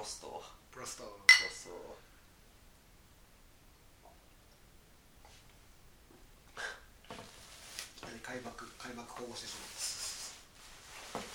[0.00, 0.40] ロスト
[0.72, 1.76] プロストプロスト
[8.24, 11.28] 開幕開幕保護してしまう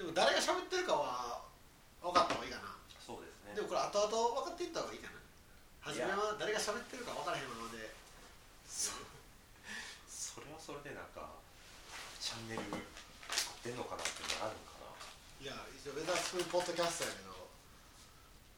[0.00, 1.44] でも誰が喋ってるかは
[2.00, 2.72] 分かった方がいいかな。
[3.04, 3.56] そうですね。
[3.56, 5.20] でもこれ後々分かっていった方がいいかな。
[5.80, 7.92] 初めは誰が喋ってるか分からへんままで。
[8.64, 8.96] そ
[10.08, 11.36] それはそれでなんか
[12.20, 12.64] チャンネル
[13.64, 14.24] 出んのかなって
[15.86, 17.30] ないや一応ウェザースプーンポッドキャストやけど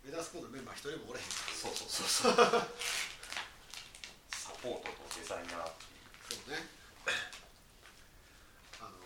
[0.09, 1.27] ウェザースプーンのメンバー一人もおれへん。
[1.29, 2.33] そうそうそうそう。
[4.33, 6.09] サポートとデザイナーっていう。
[6.25, 6.65] そうね。
[8.81, 8.97] あの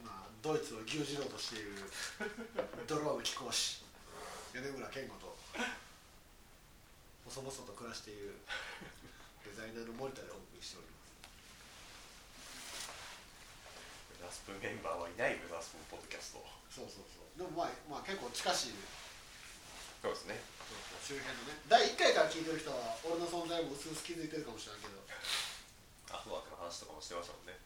[0.00, 1.92] まあドイツを牛耳ろうとしている
[2.86, 3.84] ドローンの貴公子
[4.54, 5.36] 米村健吾と
[7.26, 8.38] 細々と暮らしている
[9.44, 10.97] デザイナーの森田でお送りしております
[14.18, 16.42] ザースプメンバーはいないウェザースプポッドキャスト。
[16.68, 17.38] そうそうそう。
[17.38, 18.78] でもまあ、まあ、結構近しい
[20.02, 20.38] そうですね。
[21.02, 21.58] 周辺のね。
[21.66, 25.00] 第1回から聞いてる人は俺の存在も薄々気づいてるかもしれないけど。
[26.14, 27.58] アフワークの話とかもしてましたもんね。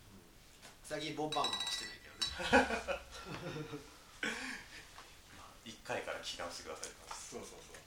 [0.85, 3.01] 最近ボンバーマンはしてないけどね。
[5.67, 7.83] 1回から聞き直してくださいそうそうそう。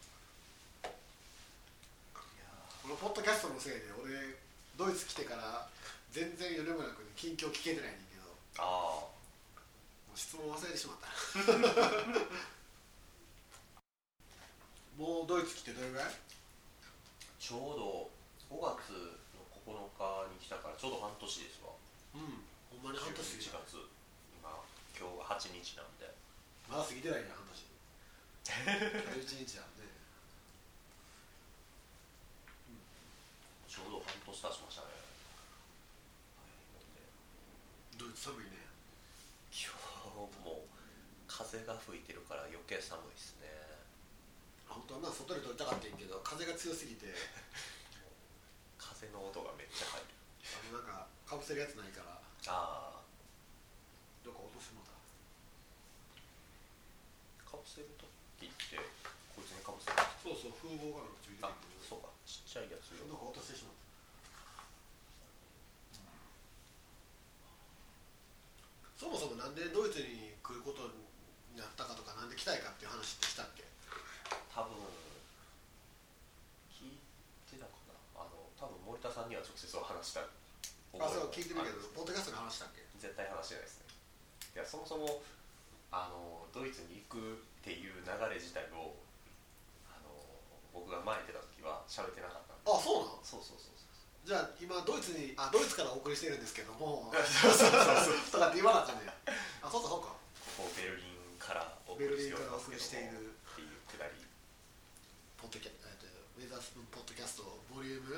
[2.85, 4.13] このポッドキャストのせいで俺
[4.77, 5.67] ドイツ来てから
[6.11, 7.97] 全然米村君に近況聞けてない
[8.57, 9.05] ああ
[10.15, 11.07] 質問忘れてしまった
[14.97, 16.13] もうドイツ来てどれぐらい？
[17.39, 18.09] ちょうど
[18.55, 18.91] 5月
[19.35, 19.99] の9日
[20.33, 21.73] に来たからちょうど半年ですわ。
[22.15, 22.21] うん。
[22.71, 23.17] ほんまに半年。
[23.19, 23.75] 過ぎ11た月。
[24.39, 24.63] 今
[24.97, 26.15] 今日が8日なんで。
[26.69, 27.65] まだ過ぎてないね半年。
[28.45, 29.67] 11日だね
[33.67, 34.87] ちょうど半年経ちましたね
[38.05, 38.61] ドイツ寒いね。
[39.49, 39.73] 今
[40.13, 40.61] 日も
[41.25, 43.49] 風が吹いてるから余計寒いですね。
[44.69, 47.09] 本当はな外で撮りたかったけど風が強すぎて。
[48.77, 50.13] 風の音がめっちゃ入る。
[50.53, 52.21] あのなんかかぶせるやつないから。
[52.45, 53.01] ああ
[54.21, 54.93] どっか落としてもう
[57.41, 58.05] たかぶせる時
[58.45, 58.77] って
[59.33, 61.49] こいつにかぶせるそうそう風防がなんかついてる
[61.81, 62.13] そうか。
[62.21, 63.09] ちっちゃいやつよ。
[63.09, 63.84] どっか落としてしまった
[69.05, 70.97] そもそもなんでドイツに来ることに
[71.53, 73.61] なったかとかなんで来たいかっていう話ってしたっけ？
[74.49, 74.73] 多分
[76.73, 76.97] 聞い
[77.45, 77.77] てたか
[78.17, 80.25] なあの多分森田さんには直接は話した。
[80.25, 82.81] あそう聞いてるけあどポッドキャストで話したっけ？
[82.97, 83.93] 絶対話してないですね。
[84.57, 85.21] いやそもそも
[85.93, 88.97] あのドイツに行くっていう流れ自体を
[89.85, 90.09] あの
[90.73, 93.21] 僕が前に出た時は喋ってなかったんであそうなの？
[93.21, 93.74] そうそうそう
[94.25, 97.13] じゃあ今ドイツにあドイツからお送りしてるんですけども。
[97.13, 99.13] そうそうそうとかって言わなあかんねや。
[99.61, 100.17] あそうかそうか。
[100.57, 104.17] ここベルリンからお送ベルりしてリンからお送りおりますけどしているもっていうくだり。
[105.37, 108.17] ポッドキャえっとウェザースプーンポッドキャストボリューム。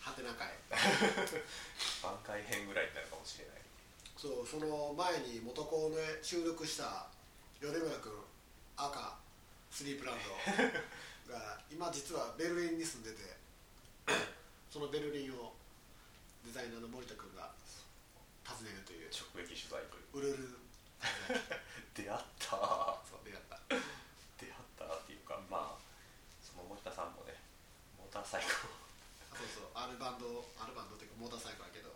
[0.00, 3.60] はてな会挽回編ぐらいになるかもしれない。
[4.16, 7.12] そうその前に元校で収録した
[7.60, 8.08] 米村君
[8.72, 9.20] 赤
[9.70, 10.16] スリープラン
[11.28, 13.36] ドが今実はベルリンに住んでて
[14.70, 15.56] そのベルリンを
[16.44, 17.50] デザイナーの森田君が
[18.44, 20.58] 訪ねるという直撃取材という
[21.96, 22.56] 出会った。
[23.08, 23.56] そう出会った。
[23.68, 25.82] 出会ったっていうかまあ
[26.42, 27.34] その森田さんもね
[27.96, 28.68] モーターサイク
[29.32, 29.70] あそうそう。
[29.74, 30.26] アルバンド
[30.60, 31.94] アルバンドっていうかモーターサイクルやけど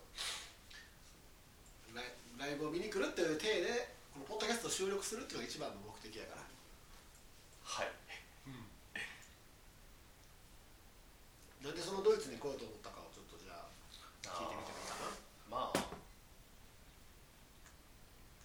[1.95, 6.43] ライライブを見に来るっていう体でこのポッドキャストを収録するっていうのが一番の目的やから。
[7.65, 8.02] はい
[11.63, 13.71] なんでそのドイツに来ようと思ったかをちょっとじゃあ
[14.35, 15.07] 聞いてみてもいいかな？
[15.47, 15.79] まあ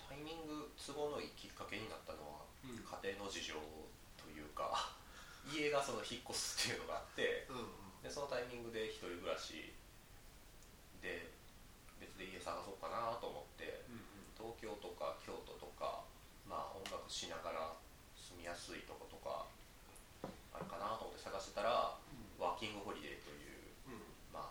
[0.05, 2.78] タイミング都合のいいきっかけになったのは、うん。
[2.78, 3.57] 家庭の事情
[4.22, 4.94] というか
[5.50, 8.01] 家がその引っ越すっていうのがあってうんうん。
[8.05, 9.73] でそのタイミングで一人暮らし
[11.01, 11.34] で
[11.99, 13.81] 別で家探そうかなと思って
[14.37, 16.05] 東京とか京都とか
[16.46, 17.73] まあ音楽しながら
[18.13, 19.47] 住みやすいとことか
[20.53, 21.97] あるかなと思って探してたら、
[22.40, 24.02] ワーキングホリデーといううんうん
[24.34, 24.49] まあ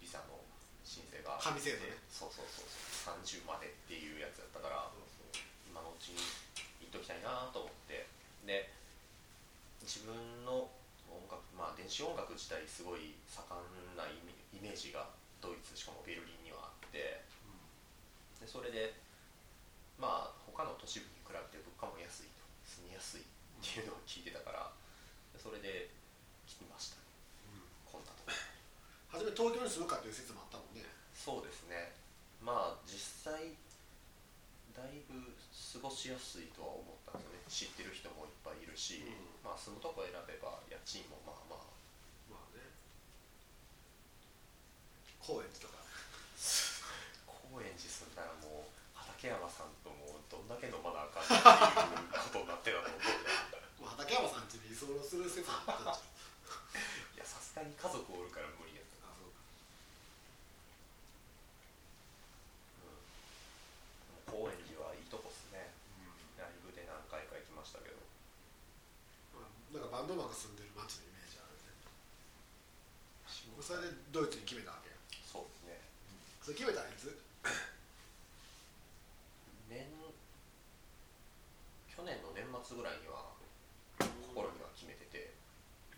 [0.00, 0.38] ビザの
[0.84, 1.40] 申請が。
[1.40, 1.96] 紙制度ね。
[2.12, 3.16] そうそうそうそう。
[3.24, 4.88] 30までっていうやつやったから
[5.68, 6.20] 今のうちに
[6.84, 8.06] 行っときたいなと思って。
[8.44, 8.68] で
[9.80, 10.12] 自分
[10.44, 10.68] の
[11.08, 14.20] 音楽まあ電子音楽自体すごい盛んなイ
[14.60, 15.08] メージが
[15.40, 17.24] ドイツしかもベルリンにはあって。
[18.40, 18.92] でそれで
[19.96, 22.44] まあ他の都市部に比べて物価も安いと。
[22.64, 23.24] 住みやすいっ
[23.60, 24.72] ていうのを聞いてたから。
[25.32, 25.90] でそれで
[26.48, 26.96] 来ました
[27.84, 28.32] こんなとこ。
[29.08, 30.84] 初め東京に住むかっていう説もあったもんね
[31.24, 31.96] そうですね。
[32.44, 33.56] まあ実際
[34.76, 37.80] だいぶ過ごしやすいとは思ったんですよね。
[37.80, 39.40] 知ってる人もいっぱいいるし、うん。
[39.40, 41.64] まあ住むとこ選べば家賃もまあまあ。
[42.28, 42.68] まあね。
[45.24, 45.80] 高円寺とか。
[47.24, 51.40] 高円寺住んだらもう畠山さんともうどんだけ飲まなあかんっていう
[52.28, 52.98] ことになってたと思
[53.80, 55.96] うもう 畠山さんちに居候する説もあったんじゃん。
[57.16, 59.40] いやさすがに家族おるから無理やった、あそうか
[64.34, 65.72] うん、高円寺はいいとこっすね
[66.36, 67.96] ライブで何回か行きましたけど
[69.38, 71.70] うんなんかバンドマンが住んでる街のイメージあるね
[73.64, 75.80] それでドイツに決めたわけやそうですね。
[76.44, 77.08] それ決めたらいつ？
[79.72, 79.88] 年
[81.88, 83.32] 去年の年末ぐらいには
[84.28, 85.32] 心には決めてて。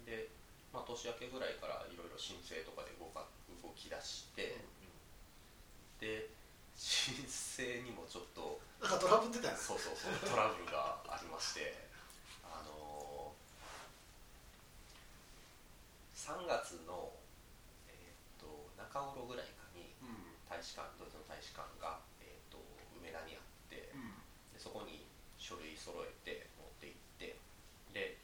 [0.07, 0.31] で、
[0.71, 3.27] まあ、年明けぐらいからいろいろ申請とかで動か
[3.59, 4.63] 動き出して、
[5.99, 6.31] で
[6.79, 11.75] 申請にもちょっとなんかトラブってたよねそうそうそうトラブルがありまして。
[12.47, 17.11] あのー、3月の、
[18.97, 20.33] 中頃ぐらいかにうん。
[20.49, 22.57] 大使館ドイツの大使館が、えー、と
[22.97, 24.17] 梅田にあってうん。
[24.53, 25.05] でそこに
[25.37, 27.37] 書類揃えて持って行って
[27.93, 28.17] で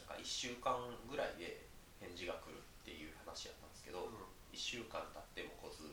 [0.00, 0.72] なんか1週間
[1.04, 1.68] ぐらいで
[2.00, 4.08] 返事が来るっていう話やったんですけど、
[4.54, 5.84] 1週間経っても来ず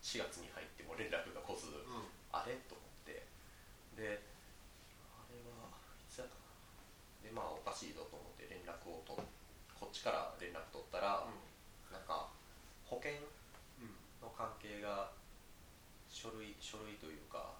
[0.00, 2.08] 4月に入っても連絡が来ず、うん。
[2.32, 2.56] あれ？
[2.64, 3.26] と思って
[3.98, 4.22] で
[5.12, 5.68] あれは
[6.00, 7.26] いつやったかな。
[7.26, 9.18] でまあおかしいぞと思って連絡をと
[9.74, 11.34] こっちから連絡取ったら、なん。
[11.34, 11.47] か
[12.88, 13.12] 保険
[13.78, 13.92] うん
[14.24, 15.12] の関係が
[16.08, 17.54] 書類書類というか、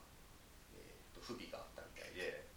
[0.75, 2.49] えー、と不備があったみたいで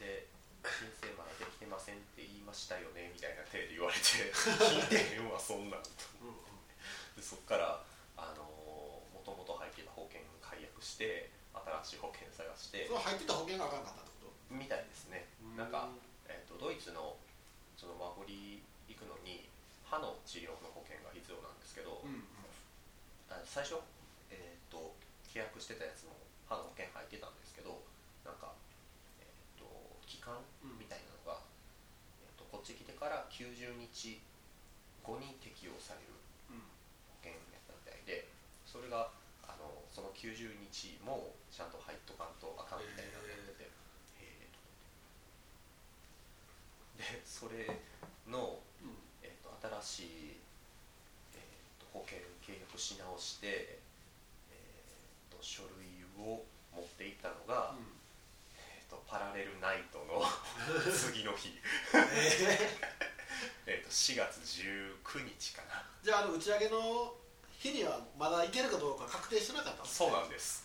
[0.00, 0.26] で
[0.64, 5.90] 申請まだできてませんって言いましたよねみたいな手で言われて聞いてへんわそんなんと
[6.22, 6.36] うんうん
[7.14, 7.82] でそっから
[8.16, 8.42] あの
[9.12, 11.30] もともと入ってた保険解約して
[11.84, 14.54] 新しい保険探してそれ入ってた保険があかんかったってこと？
[14.54, 15.26] みたいですね。
[15.56, 15.88] なんか、
[16.26, 17.14] えー、とドイツの
[17.76, 18.62] そのマホリ
[19.88, 22.20] 歯の治療の保険が必要なんですけど、うん
[23.28, 23.76] あ最初、
[24.32, 24.96] えー、と
[25.28, 26.16] 契約してたやつも
[26.48, 27.84] 歯の保険入ってたんですけど
[28.24, 28.56] なんか、
[29.20, 29.68] えー、と
[30.08, 30.32] 期間
[30.64, 30.80] うん。
[30.80, 31.44] みたいなのが、
[32.24, 34.16] えー、とこっち来てから90日
[35.04, 36.16] 後に適用される
[36.56, 36.64] うん。
[37.12, 38.32] 保険やったみたいで
[38.64, 39.12] それが
[39.44, 43.68] あのその90日もちゃんと入っとかんとあかんみたいなのやってて
[44.24, 44.72] へえと思
[46.96, 47.20] って。
[47.20, 47.68] でそれ
[49.88, 50.36] しい、
[51.32, 53.80] えー、と保険契約し直して、
[54.52, 56.44] えー、と書類を
[56.76, 57.88] 持っていったのが、うん。
[58.60, 60.20] えー、とパラレルナイトの
[60.92, 61.56] 次の日。
[61.94, 63.08] えー。
[63.88, 65.82] と4月19日かな。
[66.02, 67.16] じゃああの打ち上げの
[67.58, 70.64] 日にはまだ行けるかどうか確定してなかったのそうなんです。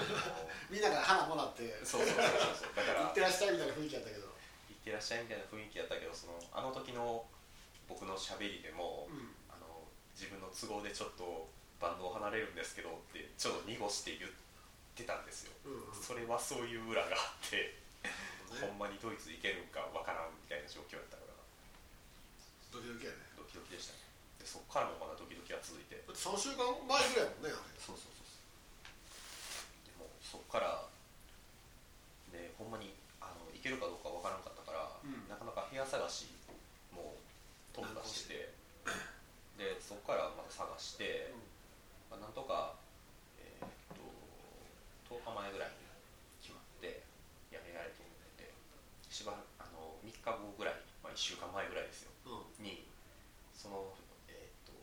[0.68, 2.74] みんなから花もらってそうそうそうそう。
[2.76, 4.26] だから行ってらっしゃいみたいな雰囲気やったけど。
[4.28, 7.24] 行ってらっしゃいみたいな雰囲気やったけどそのあの時の
[7.88, 9.34] 僕のしゃべりでも、うん。
[9.48, 9.66] あの
[10.14, 11.48] 自分の都合でちょっと
[11.80, 14.30] バンドを離れるんですけどってちょっと濁して言っ
[14.94, 15.94] てたんですよ、うんうん。
[15.94, 17.74] それはそういう裏があって、
[18.46, 18.70] ほどね。
[18.70, 21.34] ほんまにドイツ行けるんかわからんみたいな状況やったから。
[22.70, 23.26] ドキドキやね。
[23.34, 24.06] ドキドキでしたね。
[24.38, 25.98] でそっからもまだドキドキは続いて。
[25.98, 27.54] だって3週間前ぐらいやもんね。
[27.54, 28.26] あれそうそうそう。
[29.86, 30.86] でもそっから
[32.34, 35.30] でほんまにあの行けるかどうかわからんかったから、うん。
[35.30, 36.43] なかなか部屋探しも
[38.04, 38.28] し。
[38.28, 38.54] て
[39.58, 41.32] でそっからまた探して、
[42.10, 42.74] まあ、なんとか、
[43.38, 44.02] えーっと
[45.14, 45.86] 10日前ぐらいに
[46.42, 47.02] 決まって
[47.50, 48.52] やれやれと思ってて
[49.10, 52.12] しばらくあの3日後ぐらい、まあ、1週間前ぐらいですよ。
[52.26, 52.64] うん。
[52.64, 52.86] に
[53.54, 53.94] その、
[54.28, 54.74] えーっと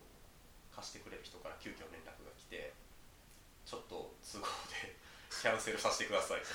[0.72, 2.72] 貸してくれる人から急遽連絡が来て
[3.68, 4.96] ちょっと都合で
[5.28, 6.48] キャンセルさせてくださいと。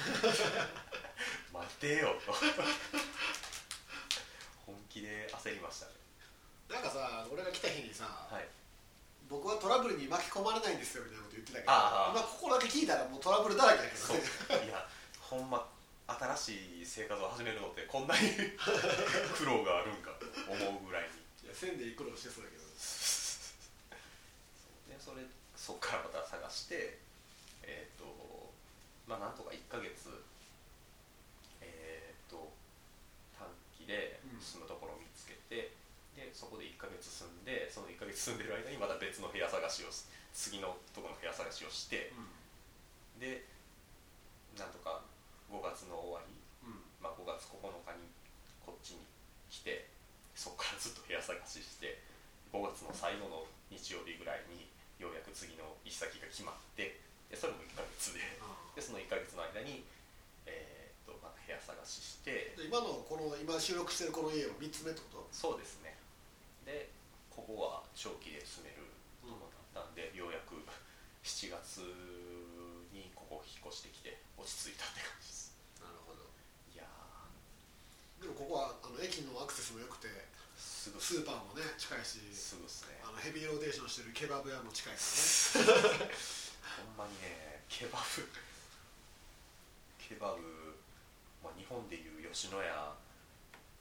[1.53, 2.33] 待てよと。
[4.65, 5.96] 本気で焦りましたね
[6.69, 8.45] なんかさ俺が来た日にさ、はい。
[9.29, 11.71] 僕はトラブルに巻き込まれないんですよみたいなこと言ってたけど
[12.15, 14.15] 今ここだけ聞いたらもうトラブルだらけだけど
[14.63, 14.67] ね。
[14.67, 14.87] いや
[15.19, 15.67] ほんま
[16.07, 18.23] 新しい生活を始めるのってこんなに
[19.35, 21.19] 苦労があるんかと思うぐらいに。
[21.43, 22.63] いや線で苦労してそうだけど
[24.87, 25.23] でそれ
[25.55, 26.97] そっからまた探して
[27.63, 28.07] えっ、と
[29.07, 30.23] まあなんとか1ヶ月
[31.59, 32.51] えっ、と
[33.37, 33.47] 短
[33.77, 34.41] 期でうん。
[34.41, 34.96] 住むところ
[36.37, 40.05] そこで1ヶ月住んでその1ヶ月住んでる間にまた別の部屋探しをし
[40.37, 42.13] 次のところの部屋探しをして
[43.17, 43.41] で
[44.53, 45.01] なんとか
[45.49, 46.77] 5月の終わり、うん。
[46.77, 48.05] うんまあ、5月9日に
[48.61, 49.01] こっちに
[49.49, 49.89] 来て
[50.37, 51.97] そこからずっと部屋探しして
[52.53, 54.69] 5月の最後の日曜日ぐらいに
[55.01, 59.81] ようやく次の行き先が決まってでそれも1ヶ月であでその1ヶ月の間に、
[60.45, 65.27] えー、とまた部屋探ししてで今のこの今収録してるこの家は3つ目ってこと？
[65.33, 65.97] そうですね
[66.67, 66.91] で
[67.31, 68.83] ここは長期で住める
[69.23, 70.59] と思ったんで、ようやく
[71.23, 71.79] 7月
[72.91, 75.55] にここ引っ越してきて落ち着いたって感じです。
[75.79, 76.27] なるほど。
[76.73, 76.83] いや
[78.19, 80.11] でもここはあの駅のアクセスも良くてー
[80.59, 82.99] すぐスーパーもね近いしすぐっすね。
[82.99, 86.11] あのヘビーローテーションしてるケバブ屋も近いからね。
[86.83, 88.27] ほんまにねケバブ。
[89.95, 90.43] ケバブ、
[91.43, 92.71] まあ、日本でいう吉野家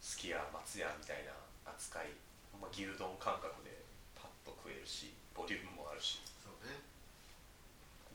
[0.03, 1.33] すき家松屋みたいな
[1.71, 2.11] 扱い
[2.61, 3.85] ま牛丼感覚で
[4.15, 6.21] パッと食えるしボリュームもあるし。
[6.41, 6.81] そうね。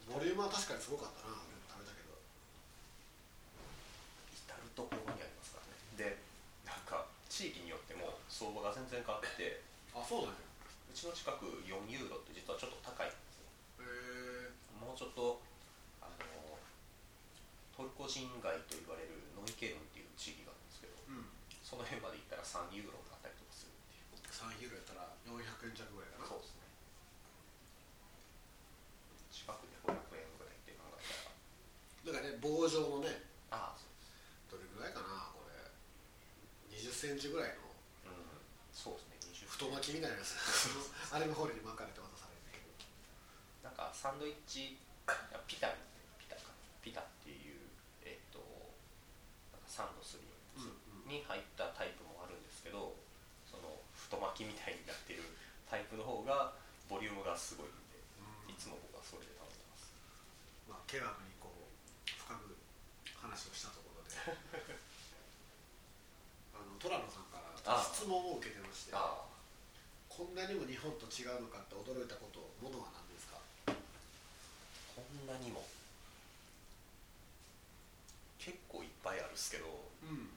[0.09, 1.37] ボリュームは確かにすごかったな
[1.69, 2.17] 食べたけど。
[4.33, 5.77] 至る所にありますからね。
[5.97, 6.17] で
[6.65, 9.61] なんか地域によっても相場が全然変わってて
[9.93, 10.49] あそうなんや。
[10.89, 13.47] うちの近く4ユーロって実はちょっと高いんですよ。
[13.79, 15.39] へえもうちょっと
[16.03, 16.57] あの
[17.71, 21.29] トルコ人街と言われるノイケルンっていう地域があるんですけどうん。
[21.63, 23.20] その辺まで行ったら3ユーロだっ
[24.41, 25.37] 3ユーロやったら400
[25.69, 26.25] 円弱ぐらいかな。
[26.25, 26.65] そうですね。
[29.29, 31.29] 近くで500円ぐらいって考えた
[32.09, 32.17] ら。
[32.17, 33.21] だからね棒状のね
[33.53, 33.79] ああ
[34.49, 35.53] どれぐらいかなこれ。
[36.73, 37.69] 20センチぐらいの
[38.09, 38.41] うん。
[38.73, 39.45] そうですね。
[39.45, 40.33] 20太巻きみたいなやつ。
[41.13, 42.41] あれの方に巻かれて渡される
[43.61, 45.13] なんかサンドイッチあ
[45.45, 45.69] ピタ
[46.17, 46.49] ピタか。
[46.81, 47.61] ピタっていう
[48.01, 48.41] えっ、と
[49.53, 52.97] なんかサンドするようなやつに入ったタイプもあるんですけど
[53.45, 55.23] その太巻きみたいになってる
[55.69, 56.53] タイプの方が
[56.87, 57.97] ボリュームがすごいんで
[58.51, 59.89] いつも僕はそれで頼んでます。
[60.69, 61.65] まあ、ケバブにこう
[62.05, 62.55] 深く
[63.17, 64.13] 話をしたところで
[66.53, 69.25] あの虎野さんから質問を受けてましてあ。
[70.11, 73.39] こんなにも日本と違うのかって驚いたことものは何ですか？
[74.93, 75.65] こんなにも。
[78.37, 79.65] 結構いっぱいあるっすけど
[80.03, 80.29] うん。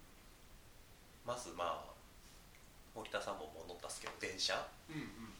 [1.27, 1.94] まずまあ
[2.95, 4.55] 森田さんも乗ったっすけど電車
[4.89, 5.35] うんうん。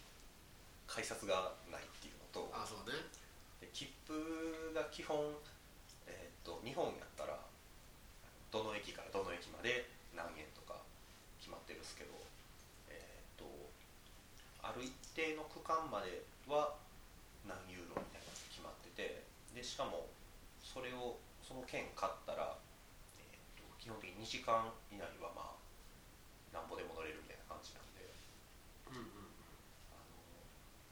[0.87, 2.95] 改札がないっていうのとあそうね。
[3.61, 5.17] で切符が基本、
[6.07, 7.39] えー、と日本やったら
[8.53, 10.79] どの駅からどの駅まで何円とか
[11.41, 12.13] 決まってるんですけど、
[12.91, 13.47] えー、と
[14.63, 16.77] ある一定の区間までは
[17.49, 20.07] 何ユーロみたいなのが決まっててでしかも
[20.63, 22.55] それをその券買ったら、
[23.19, 25.65] えー、と基本的に2時間以内はまあ
[26.55, 28.07] なんぼでも乗れるみたいな感じなんで。
[28.91, 29.35] うんうん
[29.91, 29.99] あ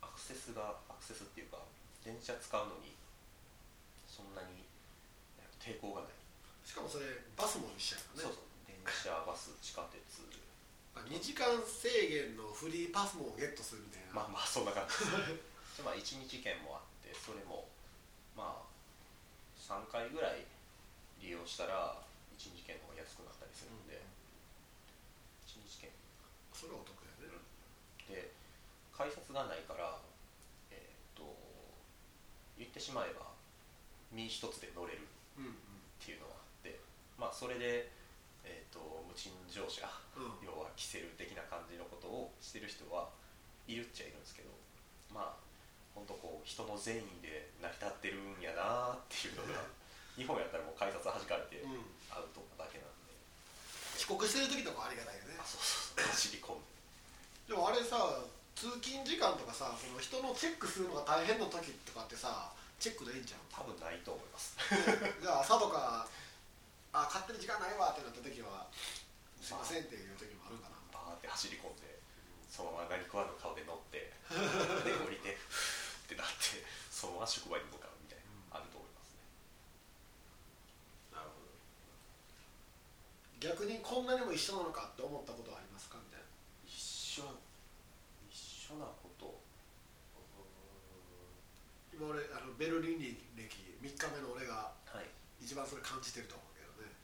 [0.03, 1.61] のアクセスがアクセスっていうか
[2.01, 2.97] 電車使うのに
[4.09, 4.65] そんなに
[5.37, 6.17] え抵抗がない、
[6.65, 7.05] しかもそれ
[7.37, 8.33] バスも一緒やからね。
[8.33, 8.49] そうそう。
[8.65, 10.01] 電車バス地下鉄。
[10.93, 15.05] 2時間制限のフリーパスもゲットするみたいな、まあまあそんな感じ。
[15.77, 17.69] でまあ1日券もあってそれも
[18.37, 18.69] まあ
[19.57, 20.45] 3回ぐらい
[21.21, 21.97] 利用したら
[22.37, 24.01] 1日券の方が安くなったりするんで、
[25.49, 25.91] 1日券。
[26.53, 27.41] それはお得やね。
[28.09, 28.33] で
[28.93, 29.97] 改札がないから
[31.23, 33.31] と言ってしまえば
[34.11, 35.07] 身一つで乗れる
[35.39, 35.49] うんっ
[36.03, 36.83] ていうのがあって
[37.15, 37.87] まあそれで、
[38.43, 39.87] えー、と無賃乗車、
[40.43, 43.07] 要はキセル的な感じのことをしてる人は
[43.71, 44.51] いるっちゃいるんですけど
[45.15, 45.43] まあ
[45.95, 49.63] 本当こう人の善意で成り立ってるんやなっていうのが
[50.19, 51.87] 日本やったらもう改札弾かれてうん。
[52.13, 53.17] アウトなだけなんで、
[53.97, 55.41] 遅刻してる時とかありがたいよね。
[55.41, 56.73] あそうそう走り込んで
[57.49, 58.21] でもあれさ
[58.63, 63.43] 通勤時間とかさその人のチェックするのが大変な時とかってさチェックでいいんじゃん？
[63.51, 64.55] 多分ないと思います。
[65.19, 66.07] じゃあ朝とか
[66.95, 68.71] あ勝手に時間ないわってなった時は
[69.43, 70.79] すいませんっていう時もあるんかな。
[70.95, 71.99] バーって走り込んで
[72.47, 73.99] そのまま何食わぬ顔で乗って
[74.31, 78.19] で降りてふーってなってそのまま職場に向かうみたい
[78.51, 79.27] な、あると思いますね。
[81.19, 81.51] なるほど。
[83.43, 85.99] 逆にこんなにも一緒なのかって思ったことはありますか？
[85.99, 86.27] みたいな。
[86.67, 87.27] 一緒
[88.73, 89.37] 一緒なこと。
[91.93, 93.53] 今俺あのベルリン歴
[93.85, 95.13] 3日目の俺がはい。
[95.45, 96.97] 一番それ感じてると思うけどね。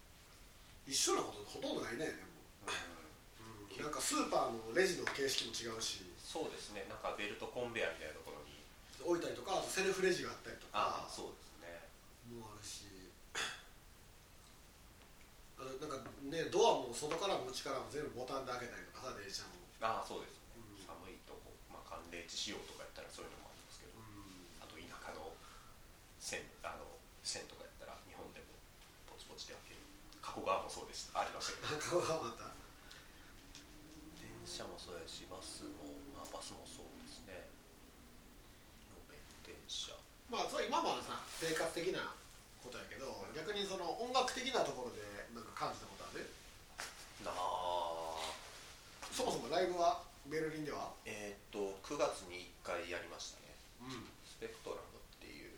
[0.88, 3.84] 一緒なことほとんどないねでも、うん。
[3.84, 6.08] なんかスーパーのレジの形式も違うし。
[6.16, 6.88] そうですね。
[6.88, 8.56] なんかベルトコンベヤーみたいなところに。
[9.04, 11.04] 置いたりとかあとセルフレジがあったりとか。
[11.04, 11.84] ああそうですね。
[12.32, 12.88] もあるし。
[15.58, 20.37] あのなんかねドアも外からも内からも全部ボタンで開けたりとかさ電車も、ああそうです
[22.18, 23.94] まあ、寒冷地仕様とかやったらそういうのもありますけど
[24.62, 25.30] あと田舎の
[26.18, 26.84] 線あの
[27.22, 28.46] 線とかやったら日本でも
[29.06, 29.86] ポチポチで開ける。
[30.22, 31.10] 加古川もそうです。
[31.14, 32.02] ありまし たけど
[34.18, 37.46] 電車もそうやしバスも、まあ、バスもそうですね。
[38.92, 39.94] 路面電車。
[40.28, 42.12] まあそれ今もさ生活的な
[42.62, 45.00] ことやけど逆にその音楽的なところで
[45.32, 46.28] なんか感じたことある？
[47.24, 47.34] なあ。
[49.12, 50.92] そもそもライブはベルリンでは？
[51.06, 53.56] えーっと9月に1回やりましたね。
[53.80, 54.04] うん。
[54.20, 55.56] スペクトラムっていう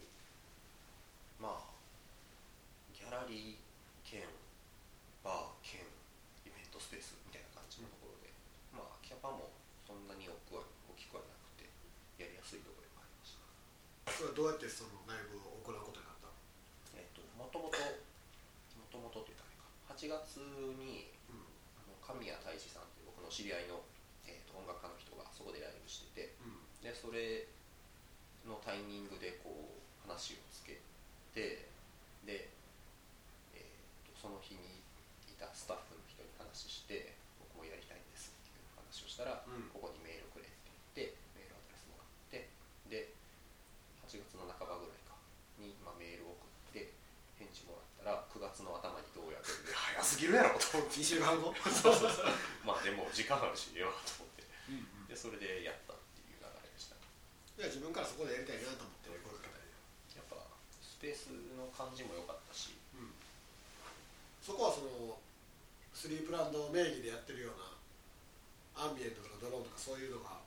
[1.43, 1.67] まあ
[2.95, 3.67] ギャラリー
[4.07, 4.23] 兼
[5.27, 5.83] バー兼
[6.47, 8.31] イベントスペースみたいな感じのところで、
[8.71, 9.51] まあキャパも
[9.83, 11.67] そんなに大きくは大きくはなくて
[12.23, 13.43] やりやすいところでもありました。
[14.15, 16.31] それはどうやってそのライブを行うことになった
[16.95, 19.67] えっともともともともとって言ったらあれか。
[19.99, 20.39] 8月
[20.79, 21.51] にうん。
[22.07, 23.83] 神谷太一さんっていう僕の知り合いの、
[24.27, 27.47] えー、と音楽家の人がそこでライブしててうんでそれ
[28.49, 30.81] のタイミングでこう話をつけ
[31.37, 31.69] て
[32.25, 32.49] で、
[33.53, 34.81] えー、とその日に
[35.29, 39.69] いたスタッフの人に話して僕もやりたいんですっていう話をしたら、うん。
[39.73, 42.49] ここにメールくれって言ってメールアドレスもらって
[42.89, 43.13] で
[44.05, 45.17] 8月の半ばぐらいか
[45.57, 46.93] に、まあ、メールを送って
[47.41, 50.97] 返事もらったら9月の頭にどうやって早すぎるやろと思って。
[51.01, 51.53] 2週間後。
[52.65, 54.45] まあでも時間あるしええわと思って。
[54.69, 55.07] うん。
[55.09, 56.97] でそれでやったっていう流れでした
[57.61, 59.69] いや自分からそこでやりたいなと思って声かけたり。
[60.17, 60.41] やっぱ
[60.81, 61.29] スペース
[61.61, 62.73] の感じも良かったし。
[62.97, 63.13] うん。
[64.41, 65.21] そこはその
[65.93, 67.61] スリープランド名義でやってるよう
[68.81, 70.41] なアンビエントとかドローンとかそういうのが。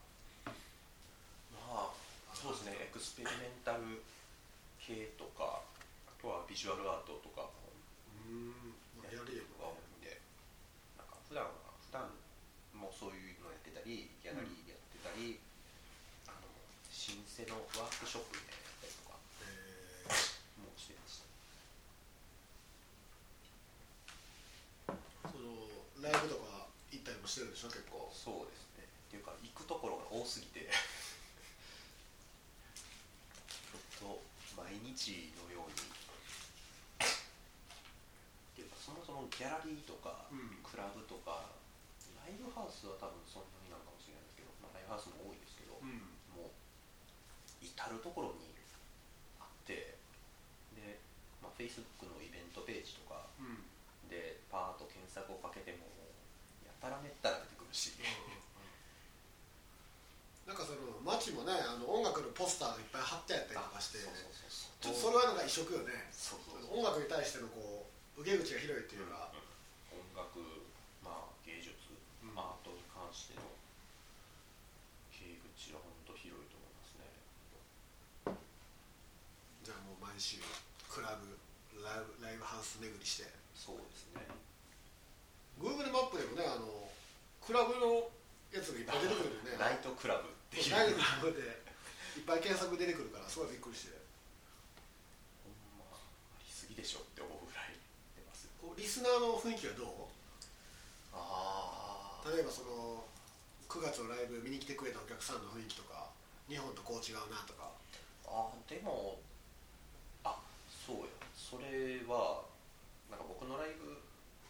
[1.54, 1.94] まあ
[2.34, 2.82] そうですね。
[2.82, 4.02] エクスペリメンタル
[4.82, 7.70] 系とかあとはビジュアルアートとかも。
[8.26, 8.74] うん。
[8.98, 10.18] まあやりやってるのが多いんで。
[10.98, 12.10] なんか普段は普段
[12.74, 14.53] もそういうのやってたりギャラリー
[17.34, 21.26] シンセのワークショップみたいなやったりとかえーもしてました
[25.34, 25.50] その
[25.98, 30.70] ライブとか行ったりもしてるでしょ結構そうですねっていうか行くところが多すぎて
[33.98, 34.22] ちょっと
[34.54, 35.90] 毎日のようにっ
[38.54, 41.50] ていうかそもそもギャラリーとか、うんクラブとか
[42.18, 46.13] ライブハウスは多分そんなになのかもしれないですけど、まあ、ライブハウスも多いですけど、うん。
[47.74, 48.54] 至る所に
[49.40, 49.98] あって
[50.78, 50.98] で、
[51.42, 53.58] まあ、Facebook のイベントページとかうん。
[54.08, 55.88] でパーッと検索をかけても
[56.62, 57.96] やたらめったら出てくるし、
[60.44, 66.12] なんかその街もねあの音楽のポスターがいっぱい貼ってあったりとかしてちょっとそれはなんか異色よね。
[66.68, 69.32] 音楽に対してのこう受け口が広いっていうか、
[69.90, 70.38] 音楽、
[71.02, 71.74] まあ、芸術、
[72.22, 73.42] うんアートに関しての
[75.10, 75.24] 経
[75.56, 77.10] 口は本当広いと思いますね
[79.64, 80.38] じゃあもう毎週
[80.86, 81.26] クラブ
[81.82, 83.26] ライブライブハウス巡りして。
[83.50, 84.22] そうですね。
[85.58, 86.86] Google マップでもねあの
[87.42, 88.06] クラブの
[88.54, 89.58] やつがいっぱい出てくるよね。
[89.58, 90.70] ナイトクラブっていう。
[90.70, 91.42] ナイトクラブで
[92.14, 93.98] いっぱい検索出てくるからすごいびっくりして。
[95.42, 95.98] ほんまあ
[96.38, 97.74] りすぎでしょって思うぐらい
[98.14, 100.06] 出ますこうリスナーの雰囲気はどう？
[101.12, 103.04] あ例えばその
[103.68, 106.06] 9月のライブ見に来てくれたお客さんの雰囲気とか
[106.48, 107.74] 日本とこう違うなとか。
[108.26, 109.33] あでもあ
[110.84, 112.44] そうやそれは
[113.08, 113.96] なんか僕のライブ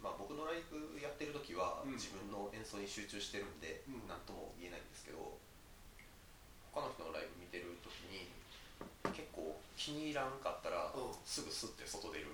[0.03, 1.94] まあ僕のライブやってる時はうん。
[1.94, 4.11] 自分の演奏に集中してるんでうん。
[4.11, 5.38] 何、とも言えないんですけど
[6.75, 8.27] 他の人のライブ見てる時に
[9.14, 11.14] 結構気に入らんかったら、うん。
[11.23, 12.27] すぐ吸って外出る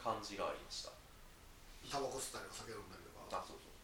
[0.00, 0.96] 感じがありました。
[1.92, 3.28] タバコ吸ったりお酒飲んだりとか。
[3.36, 3.76] あそうそう。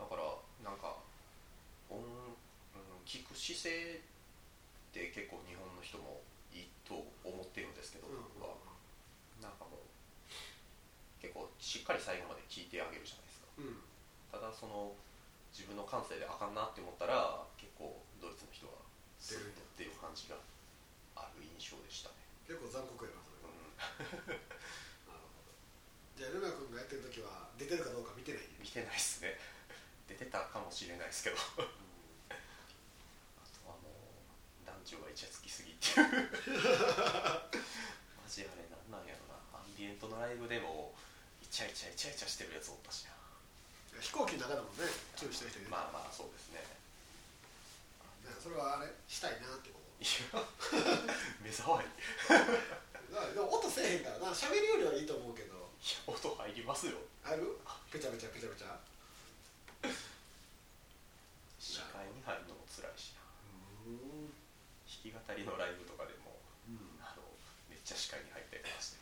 [0.00, 0.24] だから
[0.64, 0.96] なんか
[1.92, 6.24] 音、うん、聞く姿勢って結構日本の人も
[6.90, 8.22] と思ってるんですけど、うん。
[8.34, 8.58] 僕は。
[9.38, 9.86] なんかもう
[11.22, 13.46] 結構しっかり最後まで聞いてあげるじゃないですか。
[13.58, 13.78] うん。
[14.34, 14.92] ただその
[15.54, 18.74] 自分の感性であかんなって思ったら結構ドイツの人は
[19.18, 20.36] スッとっていう感じが
[21.14, 22.14] ある印象でしたね、
[22.46, 24.38] 結構残酷やなそれうん、は、
[25.10, 25.52] なるほど。
[26.16, 28.46] じゃあルナ君がやってる時は出てるかどうか見てない？
[28.60, 29.36] 見てないっすね。
[30.08, 31.36] 出てたかもしれないですけど。
[32.30, 33.90] あとはも
[34.62, 35.39] う団長がイチャつ
[35.80, 36.60] っていう
[38.20, 39.40] マジあれなんなんやろな。
[39.56, 40.92] アンビエントのライブでも
[41.40, 43.16] イチャイチャイチャイチャしてるやつおったしな。
[43.98, 44.84] 飛行機の中でもね
[45.16, 46.60] 注意してる人いる、まあまあそうですね。
[48.28, 50.40] ねそれはあれしたいなってこいや
[51.42, 51.88] 目障り。
[51.88, 54.36] でも音せえへんからな。
[54.36, 55.58] 喋るよりはいいと思うけど。
[55.80, 57.00] や音入りますよ。
[57.24, 57.56] ある？
[57.90, 58.68] ペチャペチャペチャペチャ
[61.58, 63.20] 視界に入るのも辛いしな
[63.86, 64.28] うん
[64.84, 66.36] 弾き語りのライブとかでも
[67.00, 67.24] あの
[67.72, 69.00] めっちゃ視界に入ったりとかして。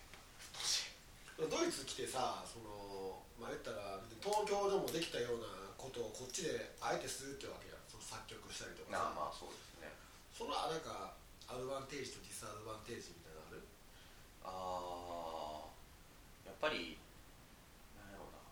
[1.38, 5.46] ドイツ来てさそのまあ言ったら東京でもできたような
[5.78, 9.14] ことをこっちであえてするってわけやその作曲したりとかさ。
[9.14, 9.94] まあまあそうですね。
[10.34, 11.14] そのなんか
[11.46, 13.62] アドバンテージとディスアドバンテージみたいなのある？
[14.50, 16.98] ああやっぱり
[17.94, 18.42] なんやろうな。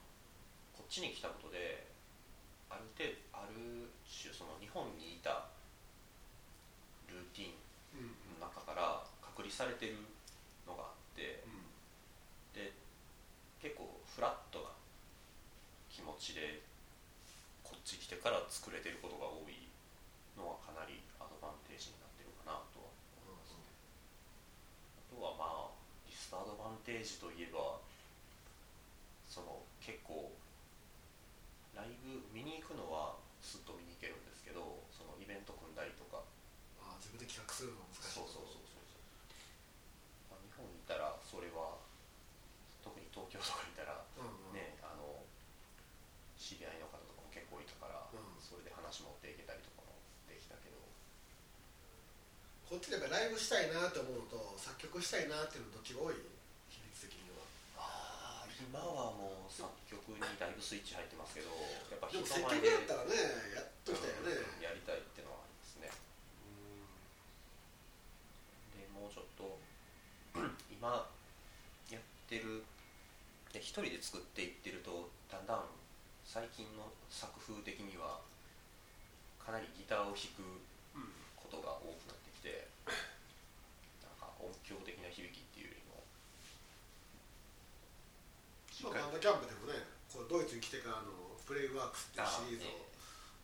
[0.78, 1.90] こっちに来たことで
[2.70, 5.50] ある程度ある種その日本にいた
[7.10, 7.58] ルーティン
[7.98, 8.62] うんの中
[9.46, 9.94] から隔離されてる
[10.66, 11.44] のがあって
[12.52, 12.72] で
[13.62, 14.74] 結構フラットな
[15.90, 16.62] 気持ちで
[17.62, 19.70] こっち来てから作れてることが多い
[20.36, 22.90] のはかなりアドバンテージになってるかなとは
[23.22, 23.64] 思いますね。
[24.98, 27.80] あとはまあディスアドバンテージといえば
[29.26, 30.32] その結構
[31.74, 36.24] ライブ見に行くのはすっと見に行けるんですけどそのイベント組んだりとか
[36.80, 41.76] ああ自分で企画するのが難しいそうそうそうそうそう、まあ、日本にいたらそれは
[42.80, 44.58] 特に東京とかにいたらうんうん。
[44.58, 45.22] ねあの
[46.36, 48.36] 知り合いの方とかも結構いたから、うん。
[48.42, 49.94] それで話持っていけたりとかも
[50.26, 50.78] できたけど。
[52.66, 56.18] こっちでやっぱライブしたいなって思うのと作曲したいなっていうのどっちが多い？
[56.70, 57.46] 比率的には。
[57.78, 61.50] ああ今はもう作曲にだいぶスイッチ入ってますけど
[61.94, 63.14] やっぱでも人積極前でやったらね
[63.54, 64.34] やっときたよね。
[64.34, 65.94] うんやりたいっていうのはありますね。
[68.74, 69.46] でもうちょっと
[70.74, 71.06] 今
[71.90, 72.75] やってるで
[73.66, 75.66] 一人で作っていってるとだんだん
[76.22, 78.22] 最近の作風的には
[79.42, 80.62] かなりギターを弾く
[80.94, 82.70] うんことが多くなってきて
[84.06, 85.98] なんか音響的な響きっていうよりも。
[88.70, 89.82] しっかりまあバンドキャンプでもね
[90.14, 92.86] こうドイツに来てからのプレイワークスっていうシリーズを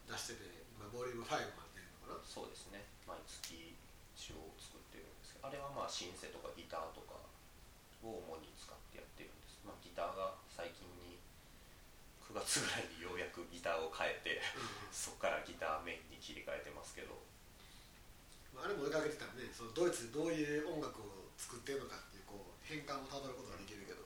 [0.07, 0.47] 出してて
[0.79, 2.23] 今ボリューム5まで出るのかな。
[2.23, 2.87] そうですね。
[3.11, 3.75] 毎月
[4.15, 7.19] 一応作ってるんですけどあれはまあシンセとかギターとか
[8.07, 9.42] を主に使ってやってるんで。
[9.42, 11.19] す、まあ、ギターが最近に
[12.23, 14.43] 9月ぐらいにようやくギターを変えて
[14.91, 17.15] そこからギターメインに切り替えてますけど。
[18.53, 19.49] まあ、あれも追いかけてたらね。
[19.49, 24.05] そのドイツでどういう音楽を作ってるのかっていうこう変換をたどることができるけど。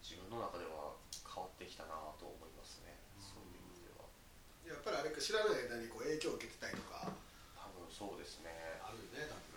[0.00, 2.96] 自分の中では変わってきたなと思いますね。
[3.20, 4.08] そういう意味では。
[4.64, 7.12] やっぱりあれか知らない間にこう影響を受けてたりとか。
[7.58, 9.56] 多分そうですねあるよね多分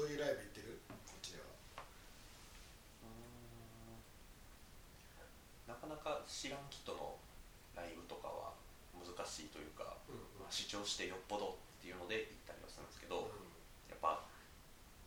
[0.00, 0.80] どういうライブ行ってる？
[0.88, 1.84] こっちでは。
[5.68, 7.20] なかなか知らん人の
[7.76, 8.56] ライブとかは
[8.96, 14.24] 難しいというか、うんまあ、主張してよっぽどっていうので行ったりはするんですけど、うやっぱ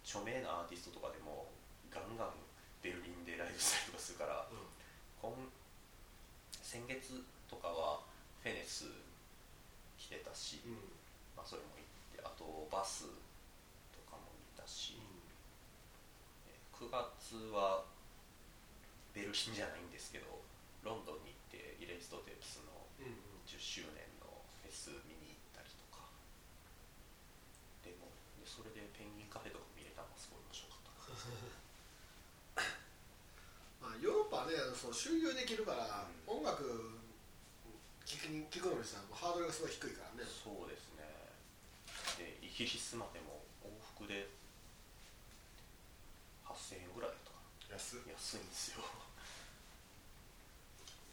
[0.05, 1.49] 著名なアーティストとかでも
[1.89, 2.37] ガンガン
[2.85, 4.53] ベルリンでライブしたりとかするからん。
[5.17, 5.33] 今
[6.61, 7.17] 先月
[7.49, 8.05] とかは
[8.45, 8.93] フェネス
[9.97, 10.77] 来てたし、うん。
[11.33, 13.09] まあ、それも行ってあとバス
[14.63, 14.95] たし、
[16.47, 17.83] え9月は
[19.11, 20.39] ベルリンじゃないんですけど
[20.87, 22.71] ロンドンに行ってイレストテープスの
[23.03, 23.11] うん
[23.43, 24.31] 10周年の
[24.63, 26.07] フェス見に行ったりとか。
[27.83, 28.07] でも
[28.39, 31.03] でそれでペンギンカフェとか見れたのがすごい面白かった
[33.83, 36.63] まあ、ヨーロッパはねそう収容できるから、う音楽
[38.07, 40.23] 聴くに聴くのにさハードルがすごい低いからね。
[40.23, 41.03] そうですね。
[42.15, 44.31] でイギリスまでも往復で
[46.53, 47.37] 8000円ぐらいとか。
[47.73, 48.85] 安い安いんですよ。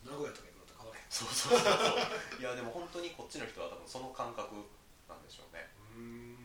[0.05, 1.07] 名古屋とか行くのと変わらへん。
[1.09, 1.77] そうそうそうそ
[2.37, 2.37] う。
[2.41, 4.55] いやでも本当にこっちの人は多分その感覚
[5.09, 5.71] なんでしょうね。
[5.97, 6.37] うん。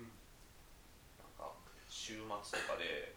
[1.19, 1.51] なんか
[1.89, 3.15] 週末とかで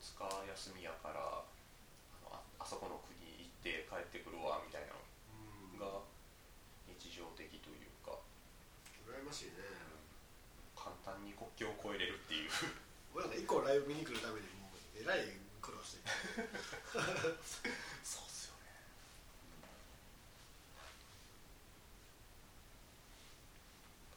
[0.00, 1.20] 2日休みやからあ
[2.28, 4.98] のああそこの国行って帰ってくるわみたいなの
[5.92, 6.02] が
[6.86, 8.18] 日常的というか。
[9.06, 9.56] 羨ましいね。
[10.76, 12.50] 簡単に国境を越えれるっていう。
[13.14, 14.46] 俺なんか一個ライブ見に来るために
[15.00, 15.24] えらい
[15.60, 16.08] 苦労して
[18.02, 18.70] そうっすよね。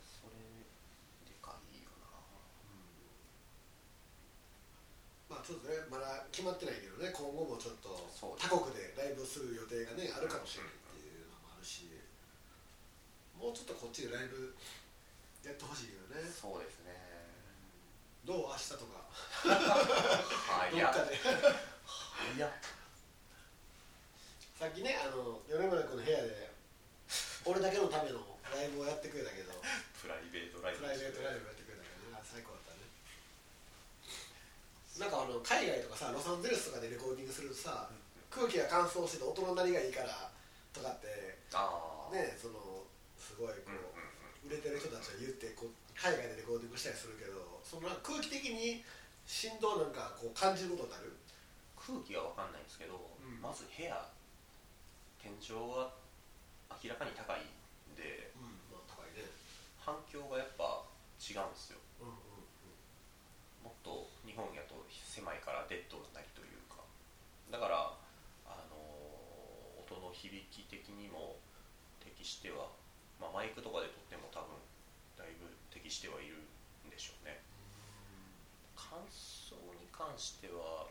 [0.01, 0.35] それ
[1.27, 2.17] でかいよな
[5.29, 7.89] まあちょっとねまだ決まってないけどね今後もちょっと
[8.37, 11.89] 他国でライブする予定がねあるかもしれないっていうのもあるし
[13.37, 14.55] もうちょっとこっちでライブ
[15.43, 16.21] やってほしいよね。
[16.29, 17.10] そうですね
[18.25, 19.01] どう明日とか。
[19.49, 21.17] はどっかで。
[22.37, 22.51] いや
[24.59, 26.53] さっきねあの米村君の部屋で
[27.45, 28.21] 俺だけのための
[28.53, 29.57] ライブをやってくれたけど。
[30.01, 32.85] プライベートライブプライベートライブやってくれたけどあ最高だったね。
[34.97, 37.89] なんかあの海外とかさロサンゼルスとかでレコーディングするとさ
[38.29, 40.29] 空気が乾燥してて音の鳴りがいいから
[40.73, 41.37] とかって
[42.13, 42.85] ねその
[43.17, 43.81] すごいこうんうん
[44.49, 48.81] う売れてる人たちが言ってこう海外でレコーディングしたりするけどその空気的に
[49.29, 51.13] 振動なんかこう感じることになる？
[51.77, 53.37] 空気が分かんないんですけど、ん。
[53.41, 53.93] まず部屋
[55.21, 55.93] 天井は
[56.81, 58.73] 明らかに高いんでうん。
[58.73, 59.29] まあ高いね。
[59.77, 60.85] 反響がやっぱ
[61.21, 61.79] 違うんですよ。
[62.01, 62.41] うんうん
[63.61, 66.81] もっと日本やと狭いからデッドなりというか。
[67.53, 67.93] だから
[68.49, 68.77] あの
[69.77, 71.37] 音の響き的にも
[72.01, 72.73] 適しては、
[73.21, 74.57] まあ、マイクとかで撮っても多分
[75.17, 76.39] だいぶ適してはいる
[76.87, 77.43] んでしょうね。
[78.79, 80.87] 感想に関しては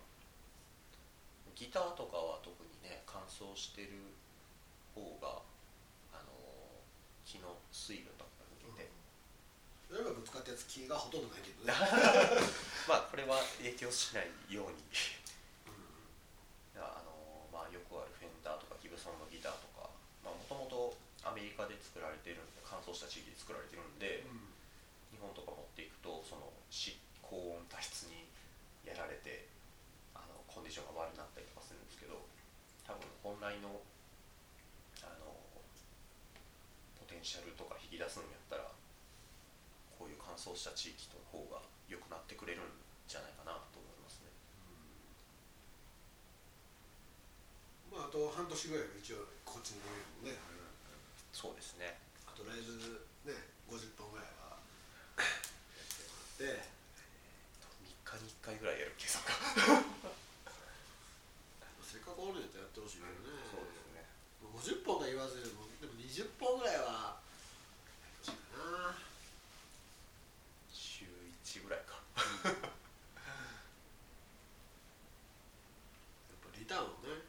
[1.56, 4.12] ギターとかは特にね乾燥してる
[4.92, 5.40] 方が
[6.12, 6.32] あの
[7.24, 8.92] 木の水分とかが抜けて、
[9.88, 11.72] それがぶつかったやつ気がほとんどないけどね。
[12.84, 14.84] まあこれは影響しないように。
[16.76, 19.88] あのまあよくあるフェンダーとかギブソンのギターとか
[20.24, 24.49] もともとアメリカで作られてるんで乾燥した地域で作られてるんで、日
[25.20, 28.26] 本とか持っていくとそのし高温多湿に
[28.82, 29.46] やられて
[30.16, 32.18] あのコンディションが悪くなったりとかするんですけど
[32.82, 33.84] 多分本来の
[35.04, 35.30] あの
[36.98, 38.66] ポテンシャルとか引き出すんやったら
[39.94, 42.72] こういう乾燥した地域の方が良くなってくれるん
[43.06, 44.32] じゃないかなと思いますね。
[47.92, 49.84] まああと半年ぐらいは一応こっちに
[50.24, 50.34] ね。
[51.30, 52.00] そうですね。
[52.26, 52.72] あとライブ
[53.28, 53.36] ね
[53.68, 54.50] 50本ぐらいは
[55.20, 55.24] や
[56.40, 56.64] ってもらって
[57.84, 59.84] 3日に1回ぐらいやる計算が
[61.84, 64.08] せっかくおるんやったらやってほしいけどねそうですね
[64.40, 67.28] もう50本とは言わずでもでも20本ぐらいはや
[68.08, 68.96] ってほしいかな
[70.72, 71.04] 週
[71.44, 72.00] 1ぐらいか
[72.48, 72.56] やっ
[76.40, 77.20] ぱリターンをね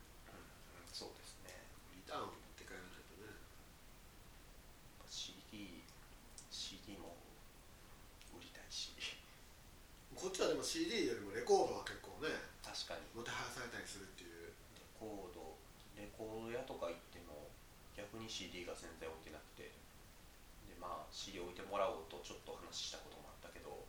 [0.96, 1.52] そうですね
[1.92, 3.36] リターンを持って帰らないとね
[5.10, 5.84] CD
[6.48, 7.18] CD も
[8.38, 8.94] 売りたいし
[10.22, 12.30] こっちはでも CD よりもレコードは結構ね
[12.62, 15.58] 確かにもてはやされたりするっていうレコード
[15.98, 17.50] レコード屋とか行っても
[17.98, 19.68] 逆に CD が全然置いてなくて。
[19.68, 23.84] でまあ CD 置いてもらおうとちょっと話したこともあったけど